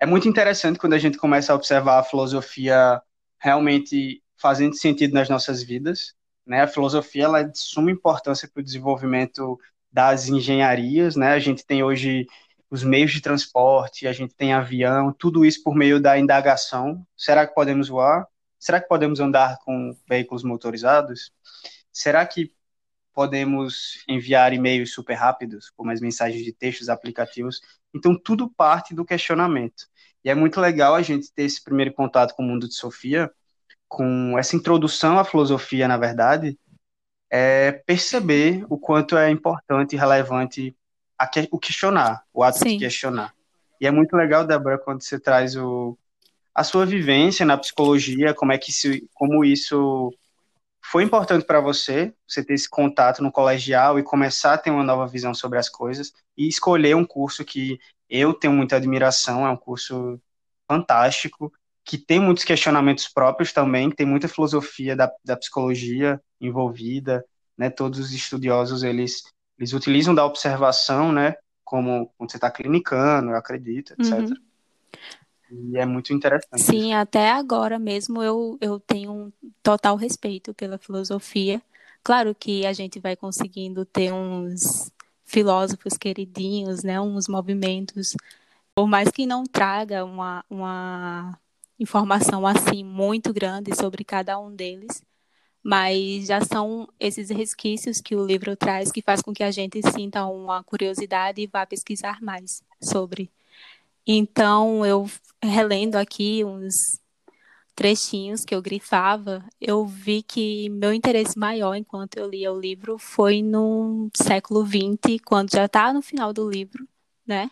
É 0.00 0.06
muito 0.06 0.28
interessante 0.28 0.78
quando 0.78 0.94
a 0.94 0.98
gente 0.98 1.16
começa 1.16 1.52
a 1.52 1.56
observar 1.56 1.98
a 1.98 2.04
filosofia 2.04 3.00
realmente 3.38 4.22
fazendo 4.36 4.76
sentido 4.76 5.14
nas 5.14 5.28
nossas 5.28 5.62
vidas. 5.62 6.14
Né? 6.46 6.62
A 6.62 6.68
filosofia 6.68 7.24
ela 7.24 7.40
é 7.40 7.44
de 7.44 7.58
suma 7.58 7.90
importância 7.90 8.48
para 8.52 8.60
o 8.60 8.64
desenvolvimento 8.64 9.58
das 9.90 10.28
engenharias. 10.28 11.16
Né? 11.16 11.32
A 11.32 11.38
gente 11.38 11.64
tem 11.64 11.82
hoje 11.82 12.26
os 12.70 12.82
meios 12.82 13.12
de 13.12 13.20
transporte, 13.20 14.06
a 14.08 14.12
gente 14.12 14.34
tem 14.34 14.52
avião, 14.52 15.12
tudo 15.12 15.44
isso 15.44 15.62
por 15.62 15.74
meio 15.74 16.00
da 16.00 16.18
indagação. 16.18 17.06
Será 17.16 17.46
que 17.46 17.54
podemos 17.54 17.88
voar? 17.88 18.26
Será 18.58 18.80
que 18.80 18.88
podemos 18.88 19.20
andar 19.20 19.58
com 19.58 19.96
veículos 20.08 20.42
motorizados? 20.42 21.30
Será 21.92 22.26
que 22.26 22.52
podemos 23.14 24.04
enviar 24.08 24.52
e-mails 24.52 24.92
super 24.92 25.14
rápidos, 25.14 25.70
como 25.70 25.90
as 25.90 26.00
mensagens 26.00 26.44
de 26.44 26.52
textos 26.52 26.88
aplicativos? 26.88 27.60
Então, 27.94 28.18
tudo 28.18 28.50
parte 28.50 28.94
do 28.94 29.04
questionamento. 29.04 29.86
E 30.24 30.30
é 30.30 30.34
muito 30.34 30.60
legal 30.60 30.94
a 30.94 31.02
gente 31.02 31.32
ter 31.32 31.44
esse 31.44 31.62
primeiro 31.62 31.92
contato 31.92 32.34
com 32.34 32.42
o 32.42 32.46
mundo 32.46 32.66
de 32.66 32.74
Sofia, 32.74 33.30
com 33.88 34.36
essa 34.38 34.56
introdução 34.56 35.18
à 35.18 35.24
filosofia, 35.24 35.86
na 35.86 35.96
verdade, 35.96 36.58
é 37.30 37.72
perceber 37.72 38.64
o 38.68 38.78
quanto 38.78 39.16
é 39.16 39.30
importante 39.30 39.94
e 39.94 39.98
relevante 39.98 40.76
que, 41.32 41.48
o 41.50 41.58
questionar, 41.58 42.24
o 42.32 42.42
ato 42.42 42.58
Sim. 42.58 42.76
de 42.76 42.78
questionar. 42.78 43.32
E 43.80 43.86
é 43.86 43.90
muito 43.90 44.16
legal, 44.16 44.46
Débora, 44.46 44.78
quando 44.78 45.02
você 45.02 45.18
traz 45.18 45.56
o, 45.56 45.96
a 46.54 46.64
sua 46.64 46.86
vivência 46.86 47.44
na 47.44 47.56
psicologia, 47.56 48.34
como 48.34 48.52
é 48.52 48.58
que 48.58 48.70
isso, 48.70 48.88
como 49.14 49.44
isso 49.44 50.12
foi 50.94 51.02
importante 51.02 51.44
para 51.44 51.58
você, 51.58 52.14
você 52.24 52.44
ter 52.44 52.54
esse 52.54 52.70
contato 52.70 53.20
no 53.20 53.32
colegial 53.32 53.98
e 53.98 54.02
começar 54.04 54.54
a 54.54 54.58
ter 54.58 54.70
uma 54.70 54.84
nova 54.84 55.08
visão 55.08 55.34
sobre 55.34 55.58
as 55.58 55.68
coisas 55.68 56.12
e 56.36 56.46
escolher 56.46 56.94
um 56.94 57.04
curso 57.04 57.44
que 57.44 57.80
eu 58.08 58.32
tenho 58.32 58.52
muita 58.52 58.76
admiração, 58.76 59.44
é 59.44 59.50
um 59.50 59.56
curso 59.56 60.20
fantástico, 60.70 61.52
que 61.84 61.98
tem 61.98 62.20
muitos 62.20 62.44
questionamentos 62.44 63.08
próprios 63.08 63.52
também, 63.52 63.90
tem 63.90 64.06
muita 64.06 64.28
filosofia 64.28 64.94
da, 64.94 65.12
da 65.24 65.36
psicologia 65.36 66.22
envolvida, 66.40 67.24
né? 67.58 67.70
Todos 67.70 67.98
os 67.98 68.12
estudiosos, 68.12 68.84
eles, 68.84 69.24
eles 69.58 69.72
utilizam 69.72 70.14
da 70.14 70.24
observação, 70.24 71.10
né? 71.10 71.34
Como 71.64 72.06
quando 72.16 72.30
você 72.30 72.36
está 72.36 72.52
clinicando, 72.52 73.32
eu 73.32 73.36
acredito, 73.36 73.94
etc. 73.94 74.12
Uhum. 74.12 74.34
E 75.72 75.78
é 75.78 75.86
muito 75.86 76.12
interessante. 76.12 76.62
Sim, 76.62 76.94
até 76.94 77.30
agora 77.30 77.78
mesmo 77.78 78.22
eu, 78.22 78.58
eu 78.60 78.80
tenho 78.80 79.12
um 79.12 79.32
total 79.62 79.96
respeito 79.96 80.52
pela 80.54 80.78
filosofia. 80.78 81.62
Claro 82.02 82.34
que 82.34 82.66
a 82.66 82.72
gente 82.72 83.00
vai 83.00 83.16
conseguindo 83.16 83.84
ter 83.84 84.12
uns 84.12 84.90
filósofos 85.24 85.96
queridinhos, 85.96 86.82
né, 86.82 87.00
uns 87.00 87.28
movimentos, 87.28 88.14
por 88.74 88.86
mais 88.86 89.10
que 89.10 89.26
não 89.26 89.44
traga 89.44 90.04
uma, 90.04 90.44
uma 90.50 91.38
informação 91.78 92.46
assim 92.46 92.84
muito 92.84 93.32
grande 93.32 93.74
sobre 93.74 94.04
cada 94.04 94.38
um 94.38 94.54
deles, 94.54 95.02
mas 95.62 96.26
já 96.26 96.40
são 96.42 96.88
esses 97.00 97.30
resquícios 97.30 98.00
que 98.00 98.14
o 98.16 98.24
livro 98.26 98.56
traz 98.56 98.92
que 98.92 99.02
faz 99.02 99.22
com 99.22 99.32
que 99.32 99.42
a 99.42 99.50
gente 99.50 99.80
sinta 99.92 100.26
uma 100.26 100.62
curiosidade 100.64 101.40
e 101.42 101.46
vá 101.46 101.66
pesquisar 101.66 102.20
mais 102.22 102.62
sobre. 102.82 103.30
Então, 104.06 104.84
eu 104.84 105.08
relendo 105.42 105.96
aqui 105.96 106.44
uns 106.44 107.00
trechinhos 107.74 108.44
que 108.44 108.54
eu 108.54 108.62
grifava, 108.62 109.44
eu 109.60 109.84
vi 109.84 110.22
que 110.22 110.68
meu 110.70 110.92
interesse 110.92 111.38
maior 111.38 111.74
enquanto 111.74 112.16
eu 112.16 112.28
lia 112.28 112.52
o 112.52 112.60
livro 112.60 112.98
foi 112.98 113.42
no 113.42 114.08
século 114.14 114.64
XX, 114.64 115.20
quando 115.24 115.50
já 115.50 115.64
está 115.64 115.92
no 115.92 116.00
final 116.00 116.32
do 116.32 116.48
livro, 116.48 116.86
né? 117.26 117.50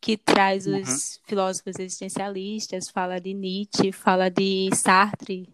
Que 0.00 0.16
traz 0.16 0.66
uhum. 0.66 0.80
os 0.80 1.20
filósofos 1.26 1.78
existencialistas, 1.78 2.88
fala 2.88 3.20
de 3.20 3.34
Nietzsche, 3.34 3.90
fala 3.90 4.30
de 4.30 4.68
Sartre, 4.74 5.48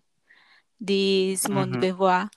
de 0.79 1.35
Simone 1.39 1.67
uhum. 1.67 1.73
de 1.73 1.79
Beauvoir. 1.79 2.29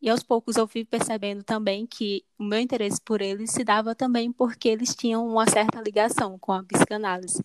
E 0.00 0.08
aos 0.08 0.22
poucos 0.22 0.56
eu 0.56 0.66
fui 0.66 0.84
percebendo 0.84 1.42
também 1.42 1.86
que 1.86 2.24
o 2.38 2.44
meu 2.44 2.58
interesse 2.58 3.00
por 3.00 3.20
eles 3.20 3.50
se 3.50 3.62
dava 3.62 3.94
também 3.94 4.32
porque 4.32 4.68
eles 4.68 4.94
tinham 4.94 5.26
uma 5.26 5.46
certa 5.46 5.80
ligação 5.80 6.38
com 6.38 6.52
a 6.52 6.62
psicanálise. 6.62 7.44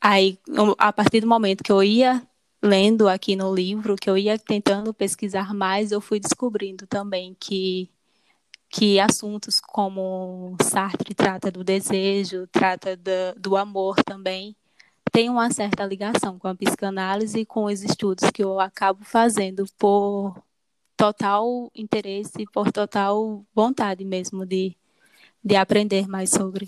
Aí, 0.00 0.38
a 0.78 0.92
partir 0.92 1.20
do 1.20 1.26
momento 1.26 1.64
que 1.64 1.72
eu 1.72 1.82
ia 1.82 2.22
lendo 2.62 3.08
aqui 3.08 3.34
no 3.36 3.54
livro, 3.54 3.96
que 3.96 4.08
eu 4.08 4.16
ia 4.16 4.38
tentando 4.38 4.94
pesquisar 4.94 5.52
mais, 5.52 5.90
eu 5.92 6.00
fui 6.00 6.20
descobrindo 6.20 6.86
também 6.86 7.36
que 7.38 7.90
que 8.70 8.98
assuntos 8.98 9.60
como 9.60 10.56
Sartre 10.60 11.14
trata 11.14 11.48
do 11.48 11.62
desejo, 11.62 12.48
trata 12.48 12.96
do, 12.96 13.38
do 13.38 13.56
amor 13.56 13.94
também, 14.02 14.56
tem 15.12 15.30
uma 15.30 15.48
certa 15.52 15.86
ligação 15.86 16.40
com 16.40 16.48
a 16.48 16.54
psicanálise 16.56 17.38
e 17.38 17.46
com 17.46 17.66
os 17.66 17.84
estudos 17.84 18.28
que 18.32 18.42
eu 18.42 18.58
acabo 18.58 19.04
fazendo 19.04 19.64
por 19.78 20.42
total 21.04 21.70
interesse, 21.74 22.46
por 22.50 22.72
total 22.72 23.44
vontade 23.54 24.02
mesmo 24.06 24.46
de, 24.46 24.74
de 25.44 25.54
aprender 25.54 26.08
mais 26.08 26.30
sobre. 26.30 26.66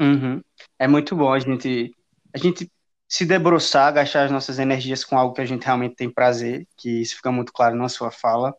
Uhum. 0.00 0.40
É 0.78 0.86
muito 0.86 1.16
bom 1.16 1.32
a 1.32 1.40
gente, 1.40 1.92
a 2.32 2.38
gente 2.38 2.70
se 3.08 3.26
debruçar, 3.26 3.92
gastar 3.92 4.26
as 4.26 4.30
nossas 4.30 4.60
energias 4.60 5.04
com 5.04 5.18
algo 5.18 5.34
que 5.34 5.40
a 5.40 5.44
gente 5.44 5.64
realmente 5.64 5.96
tem 5.96 6.08
prazer, 6.08 6.68
que 6.76 7.02
isso 7.02 7.16
fica 7.16 7.32
muito 7.32 7.52
claro 7.52 7.74
na 7.74 7.88
sua 7.88 8.12
fala. 8.12 8.54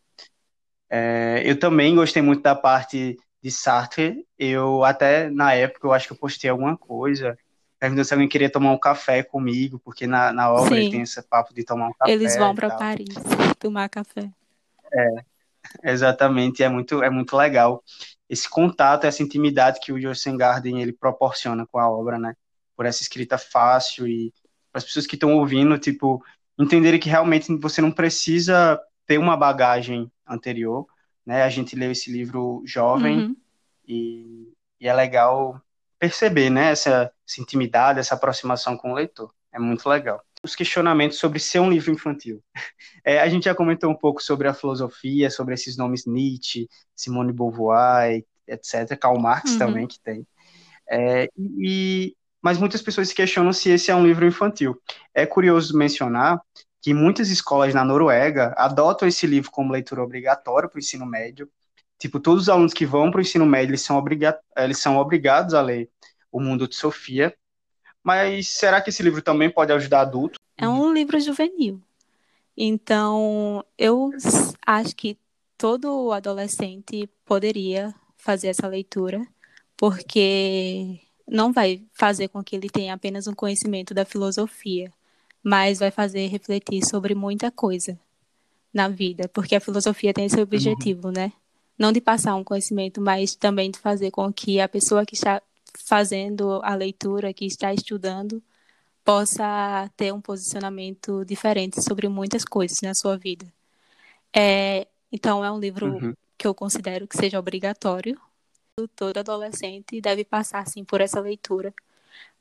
É, 0.90 1.42
eu 1.46 1.58
também 1.58 1.96
gostei 1.96 2.22
muito 2.22 2.42
da 2.42 2.56
parte 2.56 3.16
de 3.42 3.52
Sartre. 3.52 4.26
Eu 4.38 4.84
até, 4.84 5.30
na 5.30 5.54
época, 5.54 5.88
eu 5.88 5.94
acho 5.94 6.08
que 6.08 6.14
eu 6.14 6.18
postei 6.18 6.50
alguma 6.50 6.76
coisa, 6.76 7.38
perguntando 7.80 8.06
se 8.06 8.14
alguém 8.14 8.28
queria 8.28 8.50
tomar 8.50 8.72
um 8.72 8.78
café 8.78 9.24
comigo, 9.24 9.80
porque 9.80 10.06
na, 10.06 10.34
na 10.34 10.52
obra 10.52 10.76
tem 10.76 11.02
esse 11.02 11.22
papo 11.22 11.54
de 11.54 11.64
tomar 11.64 11.88
um 11.88 11.94
café. 11.94 12.12
Eles 12.12 12.36
vão 12.36 12.54
para 12.54 12.76
Paris 12.76 13.08
tomar 13.58 13.88
café. 13.90 14.30
É, 14.92 15.24
exatamente, 15.84 16.64
é 16.64 16.70
muito, 16.70 17.02
é 17.02 17.10
muito 17.10 17.36
legal 17.38 17.84
esse 18.30 18.48
contato, 18.48 19.06
essa 19.06 19.24
intimidade 19.24 19.80
que 19.80 19.92
o 19.92 20.00
Joyce 20.00 20.32
Garden 20.38 20.82
ele 20.82 20.94
proporciona 20.94 21.66
com 21.66 21.80
a 21.80 21.90
obra, 21.90 22.20
né? 22.20 22.36
Por 22.76 22.86
essa 22.86 23.02
escrita 23.02 23.38
fácil 23.38 24.08
e 24.08 24.32
para 24.72 24.80
as 24.80 24.84
pessoas 24.84 25.08
que 25.08 25.16
estão 25.16 25.34
ouvindo, 25.34 25.78
tipo, 25.80 26.24
entenderem 26.58 27.00
que 27.00 27.10
realmente 27.10 27.54
você 27.58 27.82
não 27.82 27.92
precisa 27.92 28.80
ter 29.08 29.18
uma 29.18 29.36
bagagem 29.36 30.12
anterior, 30.28 30.86
né? 31.26 31.42
A 31.42 31.50
gente 31.50 31.76
leu 31.76 31.92
esse 31.92 32.12
livro 32.12 32.62
jovem 32.66 33.20
uhum. 33.20 33.36
e, 33.88 34.54
e, 34.80 34.88
é 34.88 34.94
legal 34.94 35.60
perceber, 36.00 36.50
né? 36.50 36.72
Essa, 36.72 37.12
essa 37.28 37.42
intimidade, 37.42 38.00
essa 38.00 38.16
aproximação 38.16 38.78
com 38.78 38.92
o 38.92 38.96
leitor. 38.96 39.32
É 39.52 39.60
muito 39.60 39.88
legal. 39.88 40.24
Os 40.44 40.56
questionamentos 40.56 41.18
sobre 41.18 41.40
ser 41.40 41.60
um 41.60 41.70
livro 41.70 41.92
infantil. 41.92 42.42
É, 43.06 43.22
a 43.22 43.30
gente 43.30 43.46
já 43.46 43.56
comentou 43.56 43.90
um 43.90 43.96
pouco 43.96 44.22
sobre 44.22 44.48
a 44.48 44.54
filosofia, 44.54 45.32
sobre 45.32 45.54
esses 45.54 45.78
nomes 45.78 46.06
Nietzsche, 46.06 46.68
Simone 46.94 47.32
Beauvoir, 47.32 48.24
etc. 48.46 48.96
Karl 49.00 49.18
Marx 49.18 49.54
uhum. 49.54 49.58
também, 49.58 49.88
que 49.88 49.98
tem. 50.02 50.28
É, 50.92 51.30
e, 51.38 52.14
mas 52.42 52.58
muitas 52.58 52.82
pessoas 52.82 53.08
se 53.08 53.16
questionam 53.16 53.54
se 53.54 53.70
esse 53.70 53.90
é 53.90 53.96
um 53.96 54.06
livro 54.06 54.28
infantil. 54.28 54.80
É 55.14 55.26
curioso 55.26 55.78
mencionar 55.78 56.42
que 56.82 56.94
muitas 56.94 57.30
escolas 57.30 57.74
na 57.74 57.84
Noruega 57.84 58.54
adotam 58.58 59.08
esse 59.08 59.26
livro 59.26 59.50
como 59.50 59.72
leitura 59.72 60.04
obrigatória 60.04 60.68
para 60.68 60.78
o 60.78 60.80
ensino 60.80 61.06
médio. 61.06 61.50
Tipo, 62.00 62.20
todos 62.20 62.44
os 62.44 62.50
alunos 62.50 62.74
que 62.74 62.86
vão 62.86 63.12
para 63.12 63.20
o 63.20 63.22
ensino 63.22 63.46
médio, 63.46 63.72
eles 63.72 63.82
são, 63.82 63.98
obriga 63.98 64.40
eles 64.56 64.80
são 64.80 64.98
obrigados 64.98 65.54
a 65.54 65.62
ler 65.62 65.90
O 66.32 66.40
Mundo 66.40 66.68
de 66.68 66.76
Sofia, 66.76 67.36
mas 68.02 68.48
será 68.48 68.82
que 68.82 68.90
esse 68.90 69.04
livro 69.04 69.22
também 69.22 69.50
pode 69.50 69.74
ajudar 69.74 70.02
adultos? 70.02 70.40
É 70.58 70.68
um 70.68 70.94
livro 70.94 71.20
juvenil. 71.20 71.82
Então, 72.56 73.64
eu 73.78 74.12
acho 74.66 74.96
que 74.96 75.18
todo 75.58 76.12
adolescente 76.12 77.10
poderia 77.26 77.94
fazer 78.18 78.48
essa 78.48 78.68
leitura, 78.68 79.26
porque 79.76 81.00
não 81.28 81.52
vai 81.52 81.84
fazer 81.94 82.30
com 82.30 82.44
que 82.44 82.56
ele 82.56 82.70
tenha 82.70 82.94
apenas 82.94 83.28
um 83.28 83.34
conhecimento 83.34 83.94
da 83.94 84.06
filosofia, 84.06 84.92
mas 85.44 85.80
vai 85.80 85.92
fazer 85.92 86.28
refletir 86.28 86.86
sobre 86.86 87.14
muita 87.14 87.52
coisa 87.52 88.00
na 88.74 88.88
vida, 88.88 89.30
porque 89.30 89.56
a 89.56 89.62
filosofia 89.62 90.14
tem 90.14 90.26
esse 90.26 90.40
objetivo, 90.42 91.08
uhum. 91.08 91.14
né? 91.14 91.34
Não 91.80 91.94
de 91.94 92.02
passar 92.02 92.36
um 92.36 92.44
conhecimento, 92.44 93.00
mas 93.00 93.36
também 93.36 93.72
de 93.72 93.80
fazer 93.80 94.12
com 94.12 94.32
que 94.34 94.60
a 94.60 94.68
pessoa 94.68 95.06
que 95.06 95.16
está 95.16 95.42
fazendo 95.86 96.60
a 96.64 96.76
leitura, 96.76 97.34
que 97.34 97.46
está 97.46 97.74
estudando, 97.74 98.44
possa 99.04 99.90
ter 99.96 100.14
um 100.14 100.20
posicionamento 100.20 101.24
diferente 101.24 101.82
sobre 101.82 102.10
muitas 102.10 102.44
coisas 102.44 102.80
na 102.82 102.94
sua 102.94 103.18
vida. 103.18 103.46
É, 104.36 104.88
então, 105.12 105.44
é 105.44 105.52
um 105.52 105.60
livro 105.60 105.88
uhum. 105.88 106.14
que 106.38 106.46
eu 106.46 106.54
considero 106.54 107.08
que 107.08 107.18
seja 107.18 107.40
obrigatório. 107.40 108.20
Todo 108.96 109.18
adolescente 109.18 110.00
deve 110.00 110.24
passar 110.24 110.60
assim, 110.60 110.84
por 110.84 111.02
essa 111.02 111.20
leitura, 111.20 111.74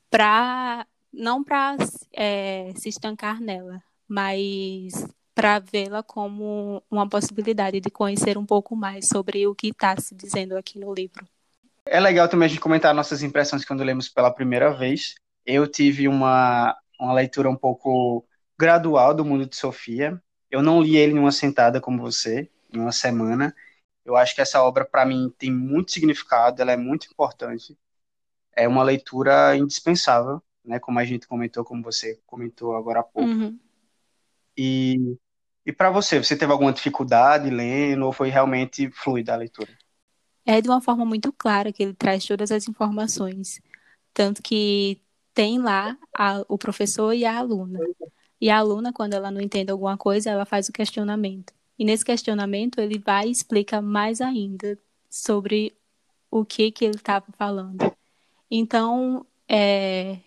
para 0.09 0.85
não 1.11 1.43
para 1.43 1.75
é, 2.13 2.71
se 2.75 2.89
estancar 2.89 3.41
nela, 3.41 3.81
mas 4.07 5.05
para 5.39 5.57
vê-la 5.59 6.03
como 6.03 6.83
uma 6.91 7.07
possibilidade 7.07 7.79
de 7.79 7.89
conhecer 7.89 8.37
um 8.37 8.45
pouco 8.45 8.75
mais 8.75 9.07
sobre 9.07 9.47
o 9.47 9.55
que 9.55 9.69
está 9.69 9.95
se 9.95 10.13
dizendo 10.13 10.57
aqui 10.57 10.77
no 10.77 10.93
livro. 10.93 11.25
É 11.85 11.97
legal 11.97 12.27
também 12.27 12.45
a 12.45 12.49
gente 12.49 12.59
comentar 12.59 12.93
nossas 12.93 13.23
impressões 13.23 13.63
quando 13.63 13.81
lemos 13.81 14.09
pela 14.09 14.29
primeira 14.29 14.73
vez. 14.73 15.15
Eu 15.45 15.65
tive 15.65 16.09
uma, 16.09 16.77
uma 16.99 17.13
leitura 17.13 17.49
um 17.49 17.55
pouco 17.55 18.27
gradual 18.59 19.13
do 19.13 19.23
mundo 19.23 19.45
de 19.45 19.55
Sofia. 19.55 20.21
Eu 20.51 20.61
não 20.61 20.81
li 20.81 20.97
ele 20.97 21.13
em 21.13 21.19
uma 21.19 21.31
sentada 21.31 21.79
como 21.79 22.01
você, 22.01 22.51
em 22.73 22.77
uma 22.77 22.91
semana. 22.91 23.55
Eu 24.03 24.17
acho 24.17 24.35
que 24.35 24.41
essa 24.41 24.61
obra, 24.61 24.83
para 24.83 25.05
mim, 25.05 25.33
tem 25.37 25.49
muito 25.49 25.93
significado, 25.93 26.61
ela 26.61 26.73
é 26.73 26.77
muito 26.77 27.07
importante. 27.09 27.77
É 28.53 28.67
uma 28.67 28.83
leitura 28.83 29.55
indispensável, 29.55 30.43
né? 30.65 30.79
Como 30.79 30.99
a 30.99 31.05
gente 31.05 31.29
comentou, 31.29 31.63
como 31.63 31.81
você 31.81 32.19
comentou 32.27 32.75
agora 32.75 32.99
há 32.99 33.03
pouco. 33.03 33.29
Uhum. 33.29 33.57
E, 34.57 35.17
e 35.69 35.71
para 35.71 35.91
você, 35.91 36.17
você 36.17 36.35
teve 36.35 36.51
alguma 36.51 36.73
dificuldade 36.73 37.47
lendo 37.47 38.03
ou 38.03 38.11
foi 38.11 38.29
realmente 38.29 38.89
fluida 38.89 39.35
a 39.35 39.37
leitura? 39.37 39.69
É 40.43 40.59
de 40.59 40.67
uma 40.67 40.81
forma 40.81 41.05
muito 41.05 41.31
clara 41.31 41.71
que 41.71 41.83
ele 41.83 41.93
traz 41.93 42.25
todas 42.25 42.51
as 42.51 42.67
informações. 42.67 43.61
Tanto 44.11 44.41
que 44.41 44.99
tem 45.31 45.59
lá 45.59 45.95
a, 46.17 46.43
o 46.47 46.57
professor 46.57 47.13
e 47.13 47.23
a 47.23 47.37
aluna. 47.37 47.77
E 48.41 48.49
a 48.49 48.57
aluna, 48.57 48.91
quando 48.91 49.13
ela 49.13 49.29
não 49.29 49.39
entende 49.39 49.71
alguma 49.71 49.95
coisa, 49.95 50.31
ela 50.31 50.43
faz 50.43 50.67
o 50.67 50.73
questionamento. 50.73 51.53
E 51.77 51.85
nesse 51.85 52.03
questionamento, 52.03 52.79
ele 52.81 52.97
vai 52.97 53.27
e 53.27 53.31
explica 53.31 53.79
mais 53.79 54.21
ainda 54.21 54.75
sobre 55.07 55.77
o 56.31 56.43
que, 56.43 56.71
que 56.71 56.83
ele 56.83 56.95
estava 56.95 57.27
falando. 57.37 57.95
Então, 58.49 59.23
é, 59.47 60.17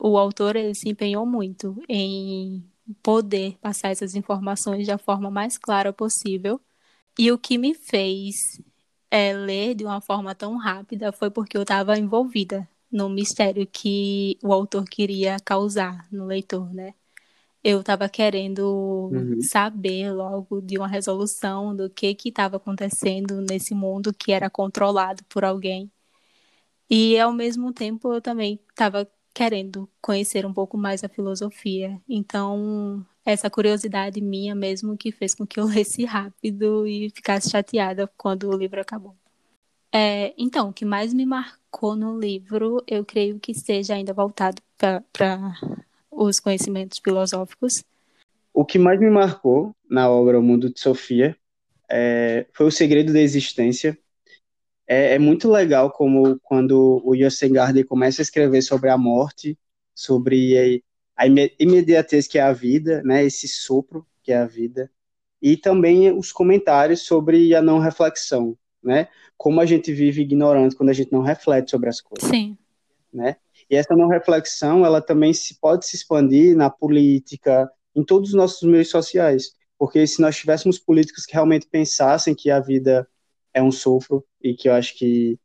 o 0.00 0.18
autor 0.18 0.56
ele 0.56 0.74
se 0.74 0.88
empenhou 0.88 1.24
muito 1.24 1.80
em 1.88 2.68
poder 3.02 3.56
passar 3.60 3.90
essas 3.90 4.14
informações 4.14 4.86
da 4.86 4.98
forma 4.98 5.30
mais 5.30 5.58
clara 5.58 5.92
possível. 5.92 6.60
E 7.18 7.30
o 7.30 7.38
que 7.38 7.58
me 7.58 7.74
fez 7.74 8.60
é, 9.10 9.32
ler 9.34 9.74
de 9.74 9.84
uma 9.84 10.00
forma 10.00 10.34
tão 10.34 10.56
rápida 10.56 11.12
foi 11.12 11.30
porque 11.30 11.56
eu 11.56 11.62
estava 11.62 11.98
envolvida 11.98 12.68
no 12.90 13.08
mistério 13.08 13.66
que 13.66 14.38
o 14.42 14.52
autor 14.52 14.84
queria 14.84 15.38
causar 15.44 16.06
no 16.12 16.26
leitor, 16.26 16.72
né? 16.72 16.94
Eu 17.64 17.80
estava 17.80 18.08
querendo 18.08 19.10
uhum. 19.12 19.40
saber 19.40 20.12
logo 20.12 20.60
de 20.60 20.78
uma 20.78 20.88
resolução 20.88 21.76
do 21.76 21.88
que 21.88 22.14
que 22.14 22.28
estava 22.28 22.56
acontecendo 22.56 23.40
nesse 23.40 23.74
mundo 23.74 24.12
que 24.12 24.32
era 24.32 24.50
controlado 24.50 25.22
por 25.28 25.44
alguém. 25.44 25.90
E 26.90 27.18
ao 27.18 27.32
mesmo 27.32 27.72
tempo 27.72 28.12
eu 28.12 28.20
também 28.20 28.60
estava 28.68 29.08
querendo 29.34 29.88
conhecer 30.00 30.44
um 30.44 30.52
pouco 30.52 30.76
mais 30.76 31.02
a 31.02 31.08
filosofia. 31.08 32.00
Então, 32.08 33.04
essa 33.24 33.48
curiosidade 33.48 34.20
minha 34.20 34.54
mesmo 34.54 34.96
que 34.96 35.12
fez 35.12 35.34
com 35.34 35.46
que 35.46 35.58
eu 35.58 35.64
lesse 35.66 36.04
rápido 36.04 36.86
e 36.86 37.10
ficasse 37.10 37.50
chateada 37.50 38.10
quando 38.16 38.48
o 38.48 38.56
livro 38.56 38.80
acabou. 38.80 39.14
É, 39.94 40.32
então, 40.38 40.70
o 40.70 40.72
que 40.72 40.84
mais 40.84 41.12
me 41.12 41.26
marcou 41.26 41.94
no 41.94 42.18
livro, 42.18 42.82
eu 42.86 43.04
creio 43.04 43.38
que 43.38 43.52
seja 43.52 43.94
ainda 43.94 44.14
voltado 44.14 44.60
para 44.78 45.54
os 46.10 46.40
conhecimentos 46.40 46.98
filosóficos. 46.98 47.84
O 48.54 48.64
que 48.64 48.78
mais 48.78 48.98
me 48.98 49.10
marcou 49.10 49.74
na 49.88 50.10
obra 50.10 50.38
O 50.38 50.42
Mundo 50.42 50.70
de 50.70 50.80
Sofia 50.80 51.36
é, 51.90 52.46
foi 52.52 52.66
o 52.66 52.70
segredo 52.70 53.12
da 53.12 53.20
existência, 53.20 53.98
é, 54.92 55.14
é 55.14 55.18
muito 55.18 55.50
legal 55.50 55.90
como 55.90 56.38
quando 56.40 57.00
o 57.02 57.16
Justin 57.16 57.54
Gardner 57.54 57.86
começa 57.86 58.20
a 58.20 58.24
escrever 58.24 58.60
sobre 58.60 58.90
a 58.90 58.98
morte, 58.98 59.58
sobre 59.94 60.82
a, 61.16 61.24
a 61.24 61.26
imediatez 61.58 62.26
que 62.26 62.38
é 62.38 62.42
a 62.42 62.52
vida, 62.52 63.02
né, 63.02 63.24
esse 63.24 63.48
sopro 63.48 64.06
que 64.22 64.32
é 64.32 64.36
a 64.36 64.46
vida, 64.46 64.90
e 65.40 65.56
também 65.56 66.12
os 66.12 66.30
comentários 66.30 67.00
sobre 67.00 67.54
a 67.54 67.62
não 67.62 67.78
reflexão, 67.78 68.56
né, 68.82 69.08
como 69.36 69.62
a 69.62 69.66
gente 69.66 69.92
vive 69.92 70.22
ignorante 70.22 70.76
quando 70.76 70.90
a 70.90 70.94
gente 70.94 71.10
não 71.10 71.22
reflete 71.22 71.70
sobre 71.70 71.88
as 71.88 72.00
coisas. 72.00 72.28
Sim. 72.28 72.58
Né? 73.10 73.36
E 73.70 73.76
essa 73.76 73.96
não 73.96 74.08
reflexão, 74.08 74.84
ela 74.84 75.00
também 75.00 75.32
se 75.32 75.58
pode 75.58 75.86
se 75.86 75.96
expandir 75.96 76.54
na 76.54 76.68
política, 76.68 77.70
em 77.96 78.04
todos 78.04 78.30
os 78.30 78.34
nossos 78.34 78.62
meios 78.68 78.90
sociais, 78.90 79.52
porque 79.78 80.06
se 80.06 80.20
nós 80.20 80.36
tivéssemos 80.36 80.78
políticos 80.78 81.24
que 81.24 81.32
realmente 81.32 81.66
pensassem 81.66 82.34
que 82.34 82.50
a 82.50 82.60
vida 82.60 83.08
é 83.54 83.62
um 83.62 83.72
sopro 83.72 84.24
e 84.42 84.54
que 84.54 84.68
eu 84.68 84.74
acho 84.74 84.96
que, 84.96 85.38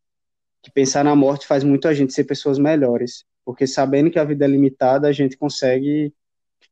que 0.62 0.72
pensar 0.72 1.04
na 1.04 1.16
morte 1.16 1.48
faz 1.48 1.64
muito 1.64 1.88
a 1.88 1.94
gente 1.94 2.14
ser 2.14 2.24
pessoas 2.26 2.60
melhores, 2.60 3.26
porque 3.46 3.68
sabendo 3.68 4.12
que 4.12 4.20
a 4.20 4.24
vida 4.24 4.46
é 4.46 4.48
limitada, 4.48 5.08
a 5.08 5.12
gente 5.12 5.38
consegue 5.38 6.14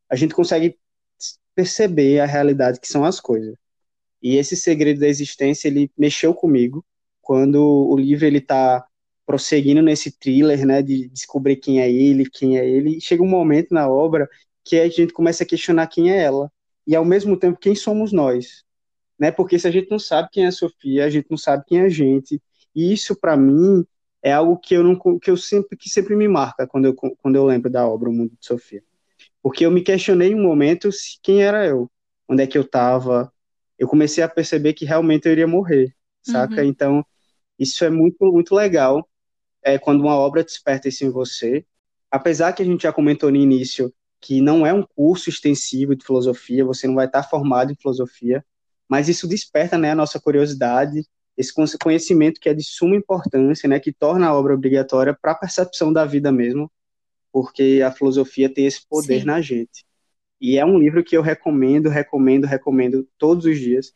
a 0.09 0.15
gente 0.15 0.33
consegue 0.33 0.77
perceber 1.55 2.19
a 2.19 2.25
realidade 2.25 2.79
que 2.79 2.87
são 2.87 3.05
as 3.05 3.19
coisas. 3.19 3.55
E 4.21 4.37
esse 4.37 4.55
segredo 4.55 4.99
da 4.99 5.07
existência, 5.07 5.67
ele 5.67 5.91
mexeu 5.97 6.33
comigo. 6.33 6.83
Quando 7.21 7.63
o 7.63 7.95
livro 7.95 8.25
ele 8.25 8.41
tá 8.41 8.85
prosseguindo 9.25 9.81
nesse 9.81 10.11
thriller, 10.11 10.65
né, 10.65 10.81
de 10.81 11.07
descobrir 11.09 11.57
quem 11.57 11.79
é 11.79 11.91
ele, 11.91 12.29
quem 12.29 12.57
é 12.57 12.67
ele, 12.67 12.97
e 12.97 13.01
chega 13.01 13.23
um 13.23 13.27
momento 13.27 13.73
na 13.73 13.87
obra 13.87 14.27
que 14.63 14.79
a 14.79 14.89
gente 14.89 15.13
começa 15.13 15.43
a 15.43 15.47
questionar 15.47 15.87
quem 15.87 16.11
é 16.11 16.23
ela, 16.23 16.51
e 16.87 16.95
ao 16.95 17.05
mesmo 17.05 17.37
tempo 17.37 17.59
quem 17.59 17.75
somos 17.75 18.11
nós, 18.11 18.64
né? 19.19 19.31
Porque 19.31 19.57
se 19.57 19.67
a 19.67 19.71
gente 19.71 19.89
não 19.89 19.99
sabe 19.99 20.29
quem 20.31 20.45
é 20.45 20.47
a 20.47 20.51
Sofia, 20.51 21.05
a 21.05 21.09
gente 21.09 21.27
não 21.29 21.37
sabe 21.37 21.63
quem 21.65 21.79
é 21.79 21.83
a 21.83 21.89
gente. 21.89 22.41
E 22.75 22.93
isso 22.93 23.15
para 23.15 23.37
mim 23.37 23.85
é 24.21 24.33
algo 24.33 24.57
que 24.57 24.73
eu 24.75 24.83
não 24.83 25.19
que 25.19 25.29
eu 25.29 25.37
sempre 25.37 25.77
que 25.77 25.89
sempre 25.89 26.15
me 26.15 26.27
marca 26.27 26.67
quando 26.67 26.85
eu 26.85 26.95
quando 26.95 27.35
eu 27.35 27.45
lembro 27.45 27.69
da 27.69 27.87
obra 27.87 28.09
O 28.09 28.13
Mundo 28.13 28.31
de 28.39 28.45
Sofia. 28.45 28.83
Porque 29.41 29.65
eu 29.65 29.71
me 29.71 29.81
questionei 29.81 30.33
um 30.33 30.41
momento 30.41 30.91
se, 30.91 31.19
quem 31.21 31.43
era 31.43 31.65
eu, 31.65 31.89
onde 32.27 32.43
é 32.43 32.47
que 32.47 32.57
eu 32.57 32.63
estava. 32.63 33.31
Eu 33.77 33.87
comecei 33.87 34.23
a 34.23 34.29
perceber 34.29 34.73
que 34.73 34.85
realmente 34.85 35.27
eu 35.27 35.31
iria 35.31 35.47
morrer, 35.47 35.93
saca? 36.21 36.61
Uhum. 36.61 36.67
Então, 36.67 37.05
isso 37.59 37.85
é 37.85 37.89
muito 37.89 38.17
muito 38.31 38.55
legal. 38.55 39.07
É 39.63 39.77
quando 39.77 40.01
uma 40.01 40.15
obra 40.15 40.43
desperta 40.43 40.87
isso 40.87 41.05
em 41.05 41.09
você. 41.09 41.65
Apesar 42.09 42.53
que 42.53 42.61
a 42.61 42.65
gente 42.65 42.83
já 42.83 42.93
comentou 42.93 43.29
no 43.29 43.37
início 43.37 43.93
que 44.21 44.41
não 44.41 44.65
é 44.65 44.73
um 44.73 44.83
curso 44.83 45.29
extensivo 45.29 45.95
de 45.95 46.03
filosofia, 46.03 46.65
você 46.65 46.87
não 46.87 46.95
vai 46.95 47.05
estar 47.05 47.23
formado 47.23 47.71
em 47.71 47.75
filosofia, 47.75 48.43
mas 48.89 49.09
isso 49.09 49.27
desperta 49.27 49.77
né, 49.77 49.91
a 49.91 49.95
nossa 49.95 50.19
curiosidade, 50.19 51.03
esse 51.37 51.51
conhecimento 51.77 52.39
que 52.39 52.49
é 52.49 52.53
de 52.53 52.63
suma 52.63 52.95
importância, 52.95 53.67
né, 53.67 53.79
que 53.79 53.91
torna 53.91 54.27
a 54.27 54.33
obra 54.33 54.53
obrigatória 54.53 55.17
para 55.19 55.31
a 55.31 55.35
percepção 55.35 55.91
da 55.91 56.05
vida 56.05 56.31
mesmo, 56.31 56.71
porque 57.31 57.81
a 57.85 57.91
filosofia 57.91 58.47
tem 58.47 58.65
esse 58.65 58.87
poder 58.87 59.19
Sim. 59.19 59.25
na 59.25 59.41
gente. 59.41 59.85
E 60.39 60.57
é 60.57 60.65
um 60.65 60.77
livro 60.77 61.03
que 61.03 61.17
eu 61.17 61.21
recomendo, 61.21 61.89
recomendo, 61.89 62.45
recomendo 62.45 63.07
todos 63.17 63.45
os 63.45 63.59
dias, 63.59 63.93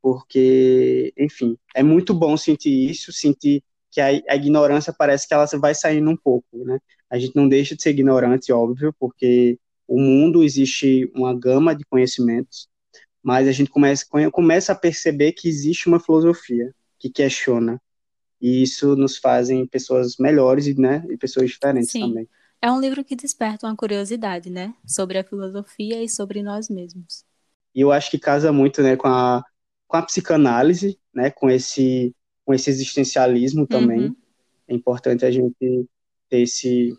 porque, 0.00 1.12
enfim, 1.18 1.56
é 1.74 1.82
muito 1.82 2.14
bom 2.14 2.36
sentir 2.36 2.90
isso, 2.90 3.12
sentir 3.12 3.62
que 3.90 4.00
a, 4.00 4.06
a 4.06 4.36
ignorância 4.36 4.92
parece 4.92 5.26
que 5.26 5.34
ela 5.34 5.46
vai 5.58 5.74
saindo 5.74 6.08
um 6.10 6.16
pouco, 6.16 6.64
né? 6.64 6.78
A 7.10 7.18
gente 7.18 7.34
não 7.34 7.48
deixa 7.48 7.74
de 7.74 7.82
ser 7.82 7.90
ignorante, 7.90 8.52
óbvio, 8.52 8.94
porque 8.98 9.58
o 9.86 9.98
mundo 10.00 10.44
existe 10.44 11.10
uma 11.14 11.34
gama 11.34 11.74
de 11.74 11.84
conhecimentos, 11.84 12.68
mas 13.28 13.46
a 13.46 13.52
gente 13.52 13.68
começa, 13.68 14.06
começa 14.32 14.72
a 14.72 14.74
perceber 14.74 15.32
que 15.32 15.50
existe 15.50 15.86
uma 15.86 16.00
filosofia 16.00 16.74
que 16.98 17.10
questiona. 17.10 17.78
E 18.40 18.62
isso 18.62 18.96
nos 18.96 19.18
fazem 19.18 19.66
pessoas 19.66 20.16
melhores 20.16 20.74
né, 20.78 21.04
e 21.10 21.16
pessoas 21.18 21.50
diferentes 21.50 21.90
Sim. 21.90 22.08
também. 22.08 22.26
É 22.62 22.72
um 22.72 22.80
livro 22.80 23.04
que 23.04 23.14
desperta 23.14 23.66
uma 23.66 23.76
curiosidade, 23.76 24.48
né? 24.48 24.72
Sobre 24.86 25.18
a 25.18 25.22
filosofia 25.22 26.02
e 26.02 26.08
sobre 26.08 26.42
nós 26.42 26.70
mesmos. 26.70 27.22
E 27.74 27.82
eu 27.82 27.92
acho 27.92 28.10
que 28.10 28.18
casa 28.18 28.50
muito 28.50 28.82
né, 28.82 28.96
com, 28.96 29.08
a, 29.08 29.44
com 29.86 29.98
a 29.98 30.02
psicanálise, 30.02 30.98
né, 31.14 31.30
com, 31.30 31.50
esse, 31.50 32.16
com 32.46 32.54
esse 32.54 32.70
existencialismo 32.70 33.66
também. 33.66 34.06
Uhum. 34.06 34.16
É 34.68 34.74
importante 34.74 35.26
a 35.26 35.30
gente 35.30 35.86
ter 36.30 36.40
esse, 36.40 36.96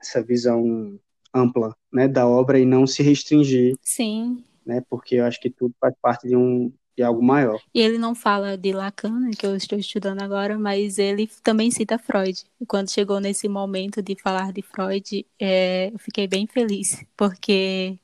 essa 0.00 0.22
visão 0.22 0.98
ampla 1.34 1.76
né, 1.92 2.08
da 2.08 2.26
obra 2.26 2.58
e 2.58 2.64
não 2.64 2.86
se 2.86 3.02
restringir 3.02 3.74
Sim 3.82 4.42
né? 4.66 4.82
Porque 4.90 5.16
eu 5.16 5.24
acho 5.24 5.40
que 5.40 5.50
tudo 5.50 5.74
faz 5.80 5.94
parte 6.00 6.26
de 6.26 6.36
um 6.36 6.72
de 6.96 7.02
algo 7.02 7.22
maior. 7.22 7.60
E 7.74 7.80
ele 7.80 7.98
não 7.98 8.14
fala 8.14 8.56
de 8.56 8.72
Lacan, 8.72 9.20
né, 9.20 9.30
que 9.38 9.46
eu 9.46 9.54
estou 9.54 9.78
estudando 9.78 10.22
agora, 10.22 10.58
mas 10.58 10.98
ele 10.98 11.28
também 11.42 11.70
cita 11.70 11.98
Freud. 11.98 12.42
E 12.58 12.64
quando 12.64 12.90
chegou 12.90 13.20
nesse 13.20 13.48
momento 13.48 14.00
de 14.00 14.16
falar 14.20 14.50
de 14.50 14.62
Freud, 14.62 15.26
é, 15.38 15.90
eu 15.92 15.98
fiquei 15.98 16.26
bem 16.26 16.46
feliz, 16.46 17.04
porque 17.14 17.98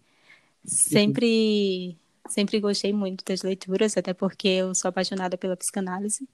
sempre 0.65 1.97
sempre 2.29 2.61
gostei 2.61 2.93
muito 2.93 3.25
das 3.25 3.43
leituras, 3.43 3.97
até 3.97 4.13
porque 4.15 4.49
eu 4.49 4.75
sou 4.75 4.89
apaixonada 4.89 5.37
pela 5.39 5.57
psicanálise. 5.57 6.29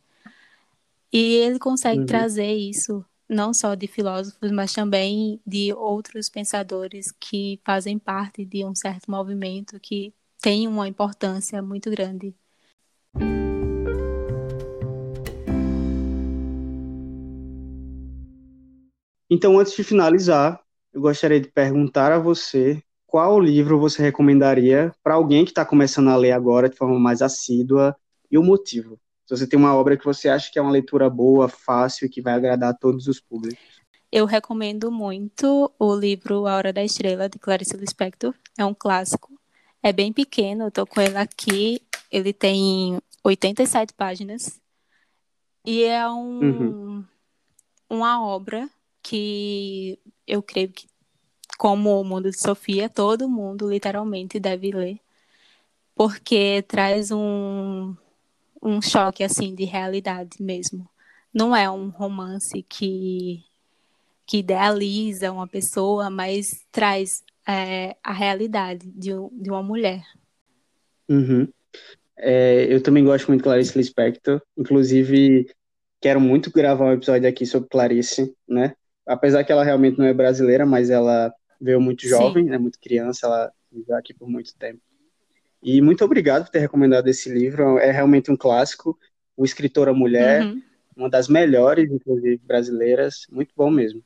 E 1.12 1.36
ele 1.36 1.58
consegue 1.58 2.00
uhum. 2.00 2.06
trazer 2.06 2.52
isso 2.52 3.04
não 3.28 3.52
só 3.52 3.74
de 3.74 3.86
filósofos, 3.86 4.50
mas 4.50 4.72
também 4.72 5.40
de 5.46 5.72
outros 5.74 6.28
pensadores 6.28 7.12
que 7.20 7.60
fazem 7.64 7.98
parte 7.98 8.44
de 8.44 8.64
um 8.64 8.74
certo 8.74 9.10
movimento 9.10 9.78
que 9.78 10.14
tem 10.40 10.66
uma 10.66 10.88
importância 10.88 11.60
muito 11.60 11.90
grande. 11.90 12.34
Então, 19.30 19.58
antes 19.58 19.76
de 19.76 19.84
finalizar, 19.84 20.58
eu 20.92 21.02
gostaria 21.02 21.38
de 21.38 21.48
perguntar 21.48 22.12
a 22.12 22.18
você 22.18 22.82
qual 23.06 23.38
livro 23.38 23.78
você 23.78 24.02
recomendaria 24.02 24.92
para 25.02 25.14
alguém 25.14 25.44
que 25.44 25.50
está 25.50 25.64
começando 25.64 26.08
a 26.08 26.16
ler 26.16 26.32
agora 26.32 26.68
de 26.68 26.76
forma 26.76 26.98
mais 26.98 27.20
assídua 27.20 27.94
e 28.30 28.38
o 28.38 28.42
motivo? 28.42 28.98
Se 29.28 29.36
você 29.36 29.46
tem 29.46 29.58
uma 29.58 29.76
obra 29.76 29.94
que 29.94 30.06
você 30.06 30.26
acha 30.26 30.50
que 30.50 30.58
é 30.58 30.62
uma 30.62 30.70
leitura 30.70 31.10
boa, 31.10 31.50
fácil 31.50 32.06
e 32.06 32.08
que 32.08 32.22
vai 32.22 32.32
agradar 32.32 32.70
a 32.70 32.74
todos 32.74 33.06
os 33.06 33.20
públicos. 33.20 33.58
Eu 34.10 34.24
recomendo 34.24 34.90
muito 34.90 35.70
o 35.78 35.94
livro 35.94 36.46
A 36.46 36.56
Hora 36.56 36.72
da 36.72 36.82
Estrela, 36.82 37.28
de 37.28 37.38
Clarice 37.38 37.76
Lispector. 37.76 38.34
É 38.56 38.64
um 38.64 38.72
clássico. 38.72 39.38
É 39.82 39.92
bem 39.92 40.14
pequeno, 40.14 40.64
eu 40.64 40.70
tô 40.70 40.86
com 40.86 40.98
ele 40.98 41.18
aqui. 41.18 41.82
Ele 42.10 42.32
tem 42.32 42.98
87 43.22 43.92
páginas. 43.92 44.58
E 45.62 45.84
é 45.84 46.08
um, 46.08 46.40
uhum. 46.40 47.04
uma 47.90 48.26
obra 48.26 48.66
que 49.02 49.98
eu 50.26 50.42
creio 50.42 50.70
que 50.70 50.88
como 51.58 52.00
o 52.00 52.04
mundo 52.04 52.30
de 52.30 52.40
Sofia, 52.40 52.88
todo 52.88 53.28
mundo 53.28 53.68
literalmente 53.68 54.40
deve 54.40 54.70
ler, 54.70 55.00
porque 55.94 56.64
traz 56.68 57.10
um, 57.10 57.94
um 58.62 58.80
choque 58.80 59.22
assim 59.22 59.54
de 59.54 59.64
realidade 59.64 60.40
mesmo. 60.40 60.88
Não 61.32 61.54
é 61.54 61.70
um 61.70 61.88
romance 61.88 62.62
que, 62.68 63.44
que 64.26 64.38
idealiza 64.38 65.32
uma 65.32 65.46
pessoa, 65.46 66.10
mas 66.10 66.64
traz 66.72 67.22
é, 67.46 67.96
a 68.02 68.12
realidade 68.12 68.86
de, 68.90 69.10
de 69.32 69.50
uma 69.50 69.62
mulher. 69.62 70.02
Uhum. 71.08 71.48
É, 72.16 72.66
eu 72.68 72.82
também 72.82 73.04
gosto 73.04 73.28
muito 73.28 73.40
de 73.40 73.44
Clarice 73.44 73.78
Lispector, 73.78 74.42
inclusive 74.56 75.48
quero 76.00 76.20
muito 76.20 76.50
gravar 76.50 76.86
um 76.86 76.92
episódio 76.92 77.28
aqui 77.28 77.46
sobre 77.46 77.68
Clarice, 77.68 78.34
né? 78.48 78.74
Apesar 79.06 79.44
que 79.44 79.52
ela 79.52 79.64
realmente 79.64 79.98
não 79.98 80.04
é 80.04 80.12
brasileira, 80.12 80.66
mas 80.66 80.90
ela 80.90 81.32
veio 81.60 81.80
muito 81.80 82.06
jovem, 82.06 82.44
Sim. 82.44 82.50
né, 82.50 82.58
muito 82.58 82.78
criança, 82.78 83.26
ela 83.26 83.52
viveu 83.70 83.96
aqui 83.96 84.12
por 84.14 84.28
muito 84.28 84.54
tempo. 84.56 84.80
E 85.62 85.80
muito 85.80 86.04
obrigado 86.04 86.44
por 86.44 86.50
ter 86.50 86.60
recomendado 86.60 87.08
esse 87.08 87.28
livro, 87.28 87.78
é 87.78 87.90
realmente 87.90 88.30
um 88.30 88.36
clássico. 88.36 88.96
O 89.36 89.44
Escritora 89.44 89.92
Mulher, 89.92 90.42
uhum. 90.44 90.62
uma 90.96 91.10
das 91.10 91.28
melhores, 91.28 91.90
inclusive, 91.90 92.40
brasileiras, 92.44 93.26
muito 93.30 93.52
bom 93.56 93.70
mesmo. 93.70 94.02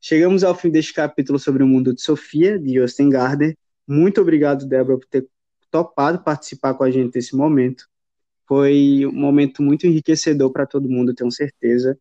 Chegamos 0.00 0.42
ao 0.42 0.54
fim 0.54 0.70
deste 0.70 0.92
capítulo 0.92 1.38
sobre 1.38 1.62
o 1.62 1.66
mundo 1.66 1.94
de 1.94 2.02
Sofia, 2.02 2.58
de 2.58 2.74
Justin 2.74 3.10
Gardner. 3.10 3.56
Muito 3.86 4.20
obrigado, 4.20 4.66
Débora, 4.66 4.98
por 4.98 5.06
ter 5.06 5.26
topado 5.70 6.22
participar 6.22 6.74
com 6.74 6.84
a 6.84 6.90
gente 6.90 7.14
nesse 7.14 7.36
momento. 7.36 7.84
Foi 8.46 9.06
um 9.06 9.12
momento 9.12 9.62
muito 9.62 9.86
enriquecedor 9.86 10.50
para 10.50 10.66
todo 10.66 10.88
mundo, 10.88 11.14
tenho 11.14 11.30
certeza. 11.30 11.98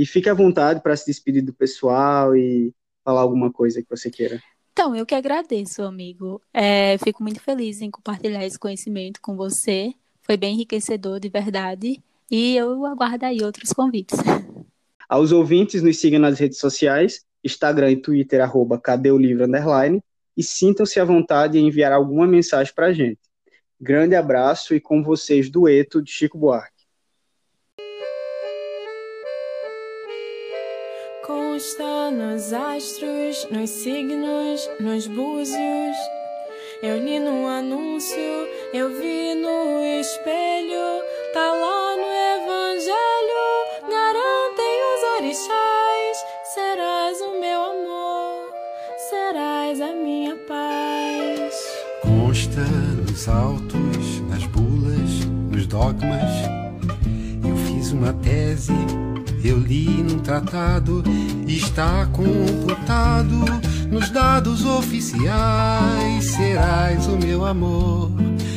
E 0.00 0.06
fique 0.06 0.30
à 0.30 0.32
vontade 0.32 0.80
para 0.80 0.96
se 0.96 1.04
despedir 1.04 1.42
do 1.42 1.52
pessoal 1.52 2.34
e 2.34 2.72
falar 3.04 3.20
alguma 3.20 3.52
coisa 3.52 3.82
que 3.82 3.90
você 3.90 4.10
queira. 4.10 4.40
Então, 4.72 4.96
eu 4.96 5.04
que 5.04 5.14
agradeço, 5.14 5.82
amigo. 5.82 6.40
É, 6.54 6.96
fico 7.04 7.22
muito 7.22 7.38
feliz 7.38 7.82
em 7.82 7.90
compartilhar 7.90 8.42
esse 8.46 8.58
conhecimento 8.58 9.20
com 9.20 9.36
você. 9.36 9.92
Foi 10.22 10.38
bem 10.38 10.54
enriquecedor, 10.54 11.20
de 11.20 11.28
verdade. 11.28 12.02
E 12.30 12.56
eu 12.56 12.86
aguardo 12.86 13.26
aí 13.26 13.42
outros 13.42 13.74
convites. 13.74 14.18
Aos 15.06 15.32
ouvintes, 15.32 15.82
nos 15.82 15.98
sigam 15.98 16.18
nas 16.18 16.38
redes 16.38 16.56
sociais, 16.56 17.26
Instagram 17.44 17.90
e 17.90 17.96
Twitter, 17.96 18.40
arroba 18.40 18.78
Cadê 18.78 19.10
o 19.10 19.18
Livro, 19.18 19.44
underline, 19.44 20.02
e 20.34 20.42
sintam-se 20.42 20.98
à 20.98 21.04
vontade 21.04 21.58
em 21.58 21.66
enviar 21.66 21.92
alguma 21.92 22.26
mensagem 22.26 22.72
para 22.74 22.86
a 22.86 22.92
gente. 22.94 23.20
Grande 23.78 24.14
abraço 24.14 24.74
e 24.74 24.80
com 24.80 25.02
vocês, 25.02 25.50
dueto 25.50 26.00
de 26.00 26.10
Chico 26.10 26.38
Buarque. 26.38 26.79
Consta 31.60 32.10
nos 32.10 32.54
astros, 32.54 33.46
nos 33.50 33.68
signos, 33.68 34.66
nos 34.80 35.06
búzios. 35.06 35.96
Eu 36.82 36.98
li 37.04 37.20
no 37.20 37.46
anúncio, 37.46 38.48
eu 38.72 38.88
vi 38.98 39.34
no 39.34 39.84
espelho, 40.00 41.02
tá 41.34 41.52
lá 41.52 41.96
no 41.98 42.08
evangelho, 42.40 43.44
garantem 43.82 44.74
os 44.88 45.02
orixás, 45.18 46.24
serás 46.54 47.20
o 47.20 47.38
meu 47.38 47.60
amor, 47.60 48.54
serás 49.10 49.82
a 49.82 49.92
minha 49.92 50.36
paz. 50.48 51.54
Consta 52.00 52.62
nos 53.06 53.28
altos 53.28 53.70
dogmas. 55.70 56.32
Eu 57.46 57.56
fiz 57.56 57.92
uma 57.92 58.12
tese, 58.12 58.72
eu 59.48 59.58
li 59.58 59.86
num 60.02 60.18
tratado, 60.18 61.02
está 61.46 62.06
computado 62.06 63.44
nos 63.90 64.10
dados 64.10 64.64
oficiais. 64.64 66.24
Serás 66.24 67.06
o 67.06 67.16
meu 67.16 67.44
amor, 67.44 68.10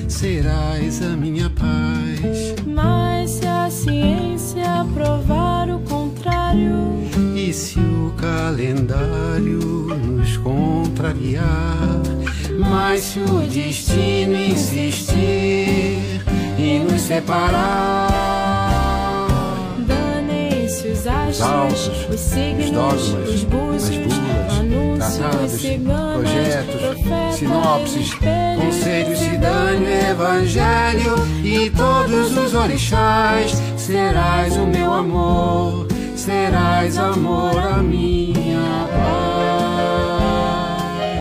serás 0.08 1.02
a 1.02 1.16
minha 1.16 1.50
paz. 1.50 2.56
Mas 2.66 3.32
se 3.32 3.46
a 3.46 3.70
ciência 3.70 4.86
provar 4.94 5.70
o 5.70 5.80
contrário, 5.80 6.94
e 7.36 7.52
se 7.54 7.80
o 7.80 8.14
calendário 8.18 9.88
nos 9.96 10.38
contrariar, 10.38 12.02
mas 12.60 13.02
se 13.02 13.20
o 13.20 13.40
destino 13.48 14.36
insistir 14.36 16.22
e 16.58 16.80
nos 16.80 17.02
separar. 17.02 18.43
Os 21.04 21.42
astros, 21.42 22.08
os 22.14 22.20
signos, 22.22 22.66
os, 22.68 22.72
dogmas, 22.72 23.30
os 23.30 23.44
búzios, 23.44 24.14
anúncios, 24.58 25.18
tratados, 25.18 25.52
ciganos, 25.52 26.14
projetos, 26.14 27.38
sinopses, 27.38 28.14
conselhos, 28.14 29.20
cidânio, 29.20 29.90
evangelho 29.90 31.16
e 31.44 31.70
todos 31.72 32.38
os 32.38 32.54
orixás. 32.54 33.52
Serás 33.76 34.56
o 34.56 34.66
meu 34.66 34.94
amor, 34.94 35.88
serás 36.16 36.98
amor 36.98 37.58
a 37.58 37.84
mim. 37.84 38.33